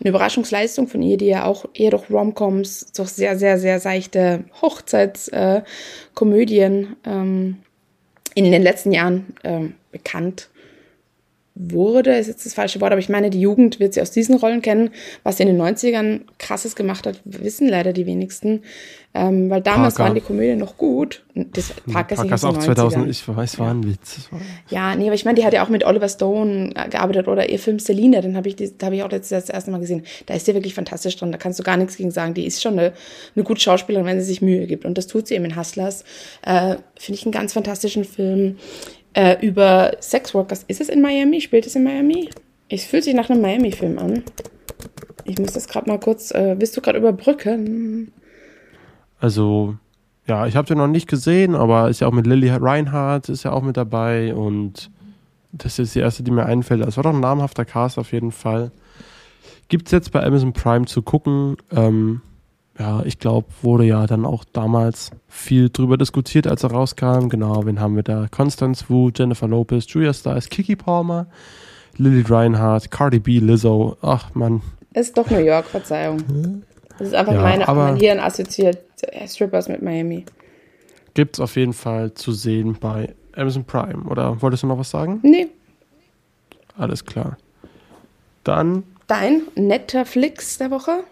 [0.00, 4.44] eine Überraschungsleistung von ihr, die ja auch eher durch Romcoms, doch sehr, sehr, sehr seichte
[4.62, 7.58] Hochzeitskomödien äh, ähm,
[8.34, 10.48] in den letzten Jahren ähm, bekannt
[11.68, 14.36] wurde, ist jetzt das falsche Wort, aber ich meine, die Jugend wird sie aus diesen
[14.36, 14.90] Rollen kennen.
[15.22, 18.62] Was sie in den 90ern krasses gemacht hat, wissen leider die wenigsten.
[19.12, 20.08] Ähm, weil damals Parker.
[20.08, 21.24] waren die Komödien noch gut.
[21.34, 24.28] Das Parker, Parker ist auch 2000, ich weiß, war ein Witz.
[24.68, 27.58] Ja, nee, aber ich meine, die hat ja auch mit Oliver Stone gearbeitet oder ihr
[27.58, 30.04] Film Selina, den habe ich, hab ich auch letztes das erste Mal gesehen.
[30.26, 32.34] Da ist sie wirklich fantastisch dran, da kannst du gar nichts gegen sagen.
[32.34, 32.92] Die ist schon eine,
[33.34, 34.84] eine gute Schauspielerin, wenn sie sich Mühe gibt.
[34.84, 36.04] Und das tut sie eben in Hustlers.
[36.42, 38.58] Äh, Finde ich einen ganz fantastischen Film
[39.14, 40.64] äh, über Sexworkers.
[40.68, 41.40] Ist es in Miami?
[41.40, 42.30] Spielt es in Miami?
[42.68, 44.22] Es fühlt sich nach einem Miami-Film an.
[45.24, 46.30] Ich muss das gerade mal kurz.
[46.30, 48.12] Äh, willst du gerade überbrücken?
[49.18, 49.76] Also,
[50.26, 53.42] ja, ich habe den noch nicht gesehen, aber ist ja auch mit Lily Reinhardt, ist
[53.42, 54.90] ja auch mit dabei und
[55.52, 56.86] das ist die erste, die mir einfällt.
[56.86, 58.70] Es war doch ein namhafter Cast auf jeden Fall.
[59.68, 61.56] Gibt es jetzt bei Amazon Prime zu gucken.
[61.72, 62.22] Ähm,
[62.80, 67.28] ja, ich glaube, wurde ja dann auch damals viel drüber diskutiert, als er rauskam.
[67.28, 68.26] Genau, wen haben wir da?
[68.30, 71.26] Constance Wu, Jennifer Lopez, Julia Stiles, Kiki Palmer,
[71.98, 73.98] Lily Reinhardt, Cardi B, Lizzo.
[74.00, 74.62] Ach man.
[74.94, 76.62] Ist doch New York, Verzeihung.
[76.98, 78.78] Das ist einfach ja, meine, man hier assoziiert
[79.26, 80.24] Strippers mit Miami.
[81.12, 84.04] Gibt es auf jeden Fall zu sehen bei Amazon Prime.
[84.08, 85.20] Oder wolltest du noch was sagen?
[85.22, 85.48] Nee.
[86.78, 87.36] Alles klar.
[88.42, 88.84] Dann.
[89.06, 91.04] Dein netter Flix der Woche?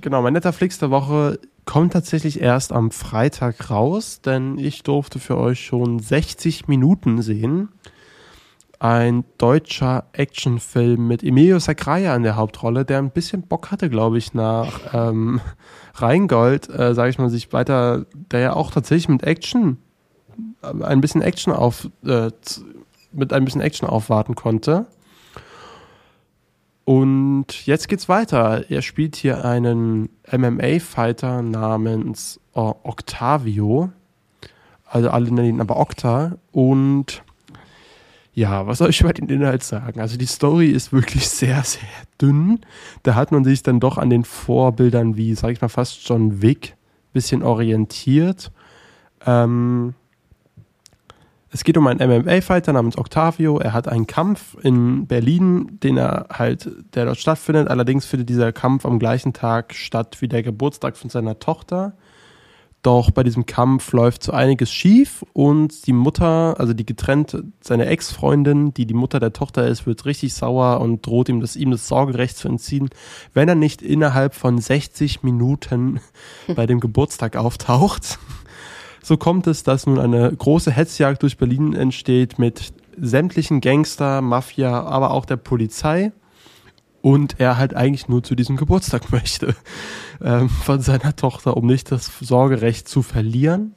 [0.00, 5.18] Genau, mein netter Flix der Woche kommt tatsächlich erst am Freitag raus, denn ich durfte
[5.18, 7.68] für euch schon 60 Minuten sehen.
[8.78, 14.16] Ein deutscher Actionfilm mit Emilio Sacraia in der Hauptrolle, der ein bisschen Bock hatte, glaube
[14.16, 15.40] ich, nach ähm,
[15.94, 19.76] Rheingold, äh, sage ich mal, sich weiter, der ja auch tatsächlich mit Action,
[20.62, 22.30] äh, ein bisschen Action auf, äh,
[23.12, 24.86] mit ein bisschen Action aufwarten konnte.
[26.84, 28.70] Und jetzt geht's weiter.
[28.70, 33.90] Er spielt hier einen MMA-Fighter namens oh, Octavio.
[34.86, 36.36] Also alle nennen ihn aber Octa.
[36.50, 37.22] Und
[38.32, 40.00] ja, was soll ich über den Inhalt sagen?
[40.00, 41.82] Also die Story ist wirklich sehr, sehr
[42.20, 42.60] dünn.
[43.02, 46.42] Da hat man sich dann doch an den Vorbildern wie, sag ich mal, fast John
[46.42, 46.76] Wick
[47.12, 48.52] bisschen orientiert.
[49.26, 49.94] Ähm,
[51.52, 53.58] es geht um einen MMA-Fighter namens Octavio.
[53.58, 57.68] Er hat einen Kampf in Berlin, den er halt, der dort stattfindet.
[57.68, 61.94] Allerdings findet dieser Kampf am gleichen Tag statt wie der Geburtstag von seiner Tochter.
[62.82, 67.86] Doch bei diesem Kampf läuft so einiges schief und die Mutter, also die getrennte, seine
[67.86, 71.72] Ex-Freundin, die die Mutter der Tochter ist, wird richtig sauer und droht ihm das, ihm
[71.72, 72.88] das Sorgerecht zu entziehen,
[73.34, 76.00] wenn er nicht innerhalb von 60 Minuten
[76.56, 78.18] bei dem Geburtstag auftaucht.
[79.02, 84.82] So kommt es, dass nun eine große Hetzjagd durch Berlin entsteht mit sämtlichen Gangster, Mafia,
[84.82, 86.12] aber auch der Polizei.
[87.02, 89.54] Und er halt eigentlich nur zu diesem Geburtstag möchte
[90.22, 93.74] ähm, von seiner Tochter, um nicht das Sorgerecht zu verlieren.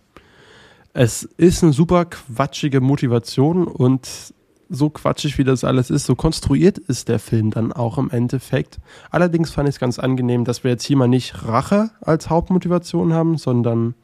[0.91, 4.33] Es ist eine super quatschige Motivation und
[4.69, 8.79] so quatschig wie das alles ist, so konstruiert ist der Film dann auch im Endeffekt.
[9.11, 13.13] Allerdings fand ich es ganz angenehm, dass wir jetzt hier mal nicht Rache als Hauptmotivation
[13.13, 13.95] haben, sondern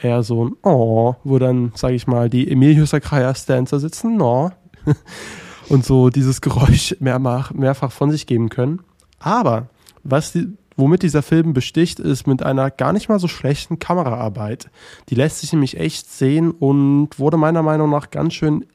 [0.00, 4.50] eher so ein Oh, wo dann, sage ich mal, die Emilio Sacraia-Stanzer sitzen, No,
[5.68, 8.80] und so dieses Geräusch mehrfach, mehrfach von sich geben können.
[9.18, 9.68] Aber
[10.04, 14.70] was die, womit dieser Film besticht, ist mit einer gar nicht mal so schlechten Kameraarbeit.
[15.08, 18.66] Die lässt sich nämlich echt sehen und wurde meiner Meinung nach ganz schön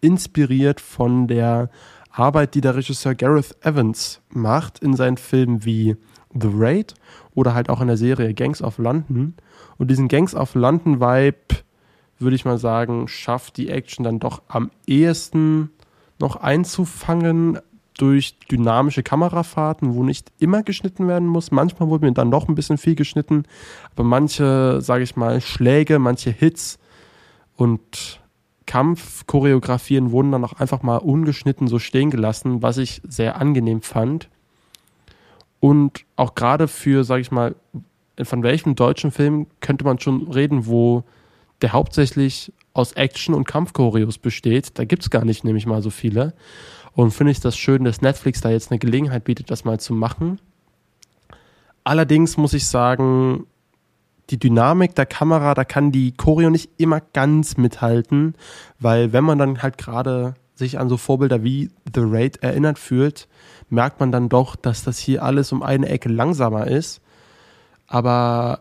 [0.00, 1.70] inspiriert von der
[2.10, 5.96] Arbeit, die der Regisseur Gareth Evans macht in seinen Filmen wie
[6.32, 6.94] The Raid
[7.34, 9.34] oder halt auch in der Serie Gangs of London.
[9.78, 11.62] Und diesen Gangs of London Vibe,
[12.18, 15.70] würde ich mal sagen, schafft die Action dann doch am ehesten
[16.18, 17.58] noch einzufangen
[17.98, 21.50] durch dynamische Kamerafahrten, wo nicht immer geschnitten werden muss.
[21.50, 23.44] Manchmal wurde mir dann doch ein bisschen viel geschnitten,
[23.92, 26.78] aber manche, sage ich mal, Schläge, manche Hits
[27.56, 28.20] und
[28.66, 34.28] Kampfchoreografien wurden dann auch einfach mal ungeschnitten so stehen gelassen, was ich sehr angenehm fand.
[35.60, 37.54] Und auch gerade für, sage ich mal,
[38.22, 41.04] von welchem deutschen Film könnte man schon reden, wo
[41.62, 44.78] der hauptsächlich aus Action- und Kampfchoreos besteht.
[44.78, 46.34] Da gibt es gar nicht nämlich mal so viele.
[46.92, 49.94] Und finde ich das schön, dass Netflix da jetzt eine Gelegenheit bietet, das mal zu
[49.94, 50.40] machen.
[51.82, 53.46] Allerdings muss ich sagen,
[54.30, 58.34] die Dynamik der Kamera, da kann die Choreo nicht immer ganz mithalten,
[58.78, 63.28] weil wenn man dann halt gerade sich an so Vorbilder wie The Raid erinnert fühlt,
[63.68, 67.00] merkt man dann doch, dass das hier alles um eine Ecke langsamer ist.
[67.86, 68.60] Aber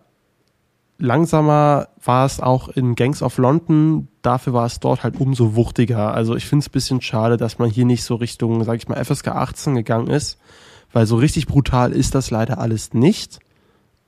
[0.98, 4.08] langsamer war es auch in Gangs of London.
[4.22, 6.14] Dafür war es dort halt umso wuchtiger.
[6.14, 8.88] Also ich finde es ein bisschen schade, dass man hier nicht so Richtung, sag ich
[8.88, 10.40] mal, FSK 18 gegangen ist.
[10.92, 13.40] Weil so richtig brutal ist das leider alles nicht.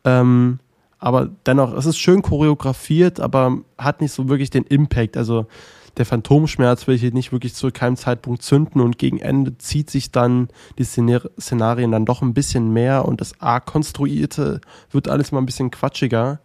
[0.03, 0.59] Ähm,
[0.99, 5.17] aber dennoch, es ist schön choreografiert, aber hat nicht so wirklich den Impact.
[5.17, 5.47] Also
[5.97, 10.11] der Phantomschmerz will hier nicht wirklich zu keinem Zeitpunkt zünden und gegen Ende zieht sich
[10.11, 15.39] dann die Szenarien dann doch ein bisschen mehr und das A konstruierte wird alles mal
[15.39, 16.39] ein bisschen quatschiger.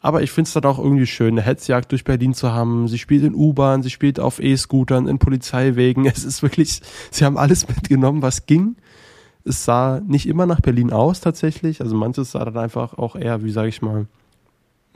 [0.00, 2.86] Aber ich finde es dann auch irgendwie schön, eine Hetzjagd durch Berlin zu haben.
[2.86, 6.06] Sie spielt in U-Bahn, sie spielt auf E-Scootern, in Polizeiwegen.
[6.16, 8.76] Es ist wirklich, sie haben alles mitgenommen, was ging.
[9.44, 11.80] Es sah nicht immer nach Berlin aus tatsächlich.
[11.80, 14.06] Also manches sah dann einfach auch eher, wie sage ich mal,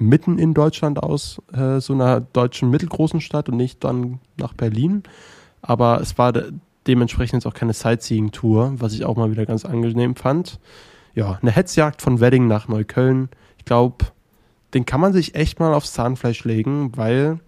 [0.00, 5.02] mitten in Deutschland aus, äh, so einer deutschen mittelgroßen Stadt und nicht dann nach Berlin.
[5.62, 6.52] Aber es war de
[6.86, 10.58] dementsprechend jetzt auch keine Sightseeing-Tour, was ich auch mal wieder ganz angenehm fand.
[11.14, 13.28] Ja, eine Hetzjagd von Wedding nach Neukölln.
[13.58, 14.06] Ich glaube,
[14.72, 17.38] den kann man sich echt mal aufs Zahnfleisch legen, weil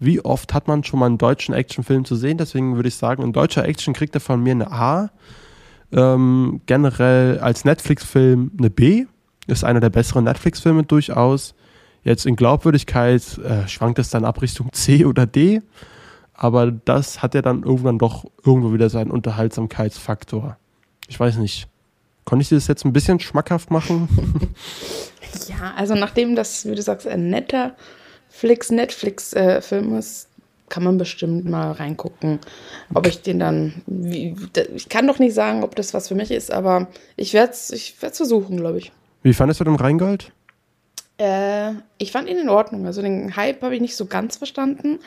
[0.00, 2.38] wie oft hat man schon mal einen deutschen Actionfilm zu sehen?
[2.38, 5.10] Deswegen würde ich sagen, ein deutscher Action kriegt er von mir eine A.
[5.92, 9.06] Ähm, generell als Netflix-Film eine B
[9.48, 11.54] Ist einer der besseren Netflix-Filme durchaus.
[12.04, 15.62] Jetzt in Glaubwürdigkeit äh, schwankt es dann ab Richtung C oder D.
[16.34, 20.56] Aber das hat ja dann irgendwann doch irgendwo wieder seinen Unterhaltsamkeitsfaktor.
[21.08, 21.66] Ich weiß nicht.
[22.24, 24.08] Konnte ich dir das jetzt ein bisschen schmackhaft machen?
[25.48, 27.74] ja, also nachdem das, wie du sagst, ein netter
[28.28, 30.28] Flix Netflix-Film äh, ist,
[30.68, 32.38] kann man bestimmt mal reingucken,
[32.94, 33.82] ob ich den dann.
[33.86, 34.36] Wie,
[34.74, 37.70] ich kann doch nicht sagen, ob das was für mich ist, aber ich werde es
[37.70, 38.92] ich versuchen, glaube ich.
[39.28, 40.32] Wie fandest du den Rheingold?
[41.18, 42.86] Äh, ich fand ihn in Ordnung.
[42.86, 45.00] Also den Hype habe ich nicht so ganz verstanden.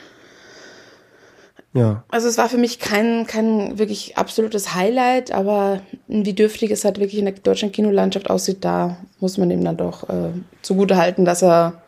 [1.74, 2.04] Ja.
[2.10, 7.00] Also es war für mich kein, kein wirklich absolutes Highlight, aber wie dürftig es halt
[7.00, 10.30] wirklich in der deutschen Kinolandschaft aussieht, da muss man ihm dann doch äh,
[10.62, 11.82] zugute halten, dass er,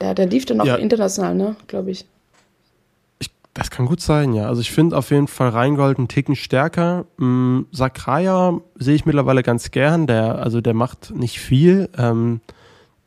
[0.00, 0.76] der, der lief dann auch ja.
[0.76, 2.04] international, ne, glaube ich.
[3.54, 4.46] Das kann gut sein, ja.
[4.48, 7.04] Also ich finde auf jeden Fall Rheingold einen Ticken stärker.
[7.20, 10.06] Ähm, Sakraya sehe ich mittlerweile ganz gern.
[10.06, 11.90] Der, also der macht nicht viel.
[11.98, 12.40] Ähm,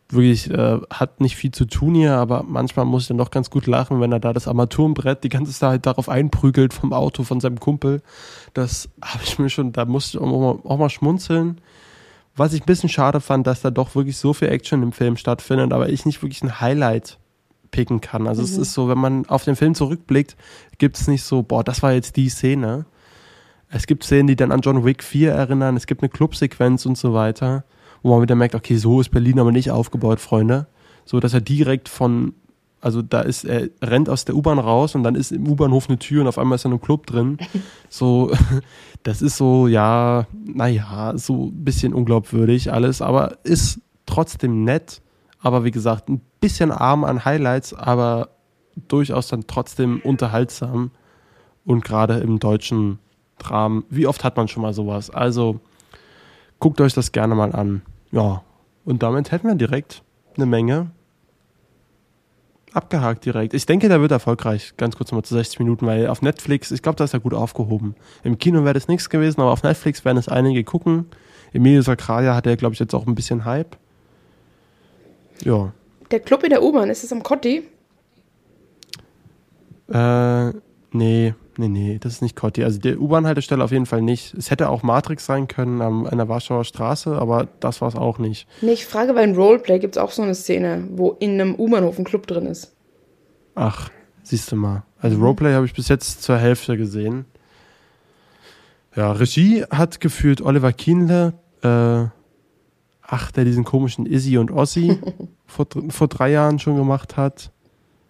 [0.09, 3.49] wirklich äh, hat nicht viel zu tun hier, aber manchmal muss ich dann doch ganz
[3.49, 7.39] gut lachen, wenn er da das Armaturenbrett die ganze Zeit darauf einprügelt vom Auto von
[7.39, 8.03] seinem Kumpel.
[8.53, 11.59] Das habe ich mir schon, da musste ich auch mal, auch mal schmunzeln.
[12.35, 15.17] Was ich ein bisschen schade fand, dass da doch wirklich so viel Action im Film
[15.17, 17.17] stattfindet, aber ich nicht wirklich ein Highlight
[17.75, 18.25] picken kann.
[18.25, 18.47] Also mhm.
[18.47, 20.37] es ist so, wenn man auf den Film zurückblickt,
[20.77, 22.85] gibt es nicht so, boah, das war jetzt die Szene.
[23.67, 26.97] Es gibt Szenen, die dann an John Wick 4 erinnern, es gibt eine Clubsequenz und
[26.97, 27.65] so weiter,
[28.01, 30.67] wo man wieder merkt, okay, so ist Berlin aber nicht aufgebaut, Freunde.
[31.03, 32.33] So, dass er direkt von,
[32.79, 35.99] also da ist, er rennt aus der U-Bahn raus und dann ist im U-Bahnhof eine
[35.99, 37.37] Tür und auf einmal ist er in einem Club drin.
[37.89, 38.31] So,
[39.03, 45.01] das ist so, ja, naja, so ein bisschen unglaubwürdig alles, aber ist trotzdem nett
[45.45, 48.29] aber wie gesagt, ein bisschen arm an Highlights, aber
[48.87, 50.89] durchaus dann trotzdem unterhaltsam
[51.65, 52.97] und gerade im deutschen
[53.43, 53.83] Rahmen.
[53.91, 55.11] Wie oft hat man schon mal sowas?
[55.11, 55.59] Also
[56.57, 57.83] guckt euch das gerne mal an.
[58.11, 58.41] Ja,
[58.85, 60.01] und damit hätten wir direkt
[60.35, 60.89] eine Menge
[62.73, 63.53] abgehakt direkt.
[63.53, 64.73] Ich denke, der wird erfolgreich.
[64.77, 67.35] Ganz kurz nochmal zu 60 Minuten, weil auf Netflix, ich glaube, da ist er gut
[67.35, 67.93] aufgehoben.
[68.23, 71.05] Im Kino wäre das nichts gewesen, aber auf Netflix werden es einige gucken.
[71.53, 73.77] Emilio Sacraria hat ja, glaube ich, jetzt auch ein bisschen Hype.
[75.43, 75.73] Ja.
[76.11, 77.67] Der Club in der U-Bahn, ist das am Cotti?
[79.91, 80.49] Äh,
[80.91, 82.63] nee, nee, nee, das ist nicht Cotti.
[82.63, 84.33] Also die U-Bahn-Haltestelle auf jeden Fall nicht.
[84.33, 87.95] Es hätte auch Matrix sein können am, an der Warschauer Straße, aber das war es
[87.95, 88.47] auch nicht.
[88.61, 91.55] Nee, ich frage, weil in Roleplay gibt es auch so eine Szene, wo in einem
[91.55, 92.75] U-Bahnhof ein Club drin ist.
[93.55, 93.89] Ach,
[94.23, 94.83] siehst du mal.
[94.99, 95.17] Also.
[95.17, 97.25] Roleplay habe ich bis jetzt zur Hälfte gesehen.
[98.95, 102.05] Ja, Regie hat geführt Oliver Kienle, äh,
[103.07, 104.99] ach, der diesen komischen Izzy und Ossi
[105.45, 107.51] vor, vor drei Jahren schon gemacht hat.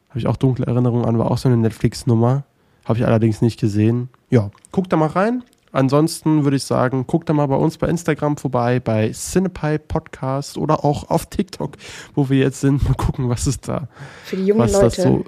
[0.10, 2.44] Habe ich auch dunkle Erinnerungen an, war auch so eine Netflix-Nummer.
[2.86, 4.10] Habe ich allerdings nicht gesehen.
[4.30, 5.44] Ja, guckt da mal rein.
[5.72, 10.58] Ansonsten würde ich sagen, guckt da mal bei uns bei Instagram vorbei, bei Cinepie Podcast
[10.58, 11.72] oder auch auf TikTok,
[12.14, 12.84] wo wir jetzt sind.
[12.86, 13.90] Mal gucken, was ist da.
[14.24, 15.02] Für die jungen Leute.
[15.02, 15.26] So,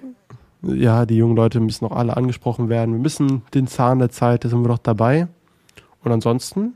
[0.62, 2.94] ja, die jungen Leute müssen noch alle angesprochen werden.
[2.94, 5.28] Wir müssen den Zahn der Zeit, da sind wir doch dabei.
[6.04, 6.76] Und ansonsten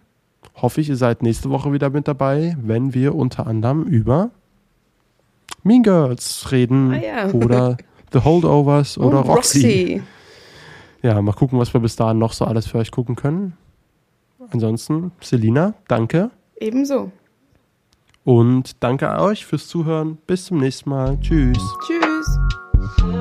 [0.62, 4.30] hoffe ich, ihr seid nächste Woche wieder mit dabei, wenn wir unter anderem über
[5.64, 7.32] Mean Girls reden ah, ja.
[7.32, 7.78] oder
[8.14, 9.62] The Holdovers oh, oder Roxy.
[9.62, 10.04] Roxy.
[11.02, 13.58] Ja, mal gucken, was wir bis dahin noch so alles für euch gucken können.
[14.52, 16.30] Ansonsten, Selina, danke.
[16.60, 17.12] Ebenso.
[18.24, 20.18] Und danke euch fürs Zuhören.
[20.28, 21.20] Bis zum nächsten Mal.
[21.22, 21.58] Tschüss.
[21.88, 23.21] Tschüss.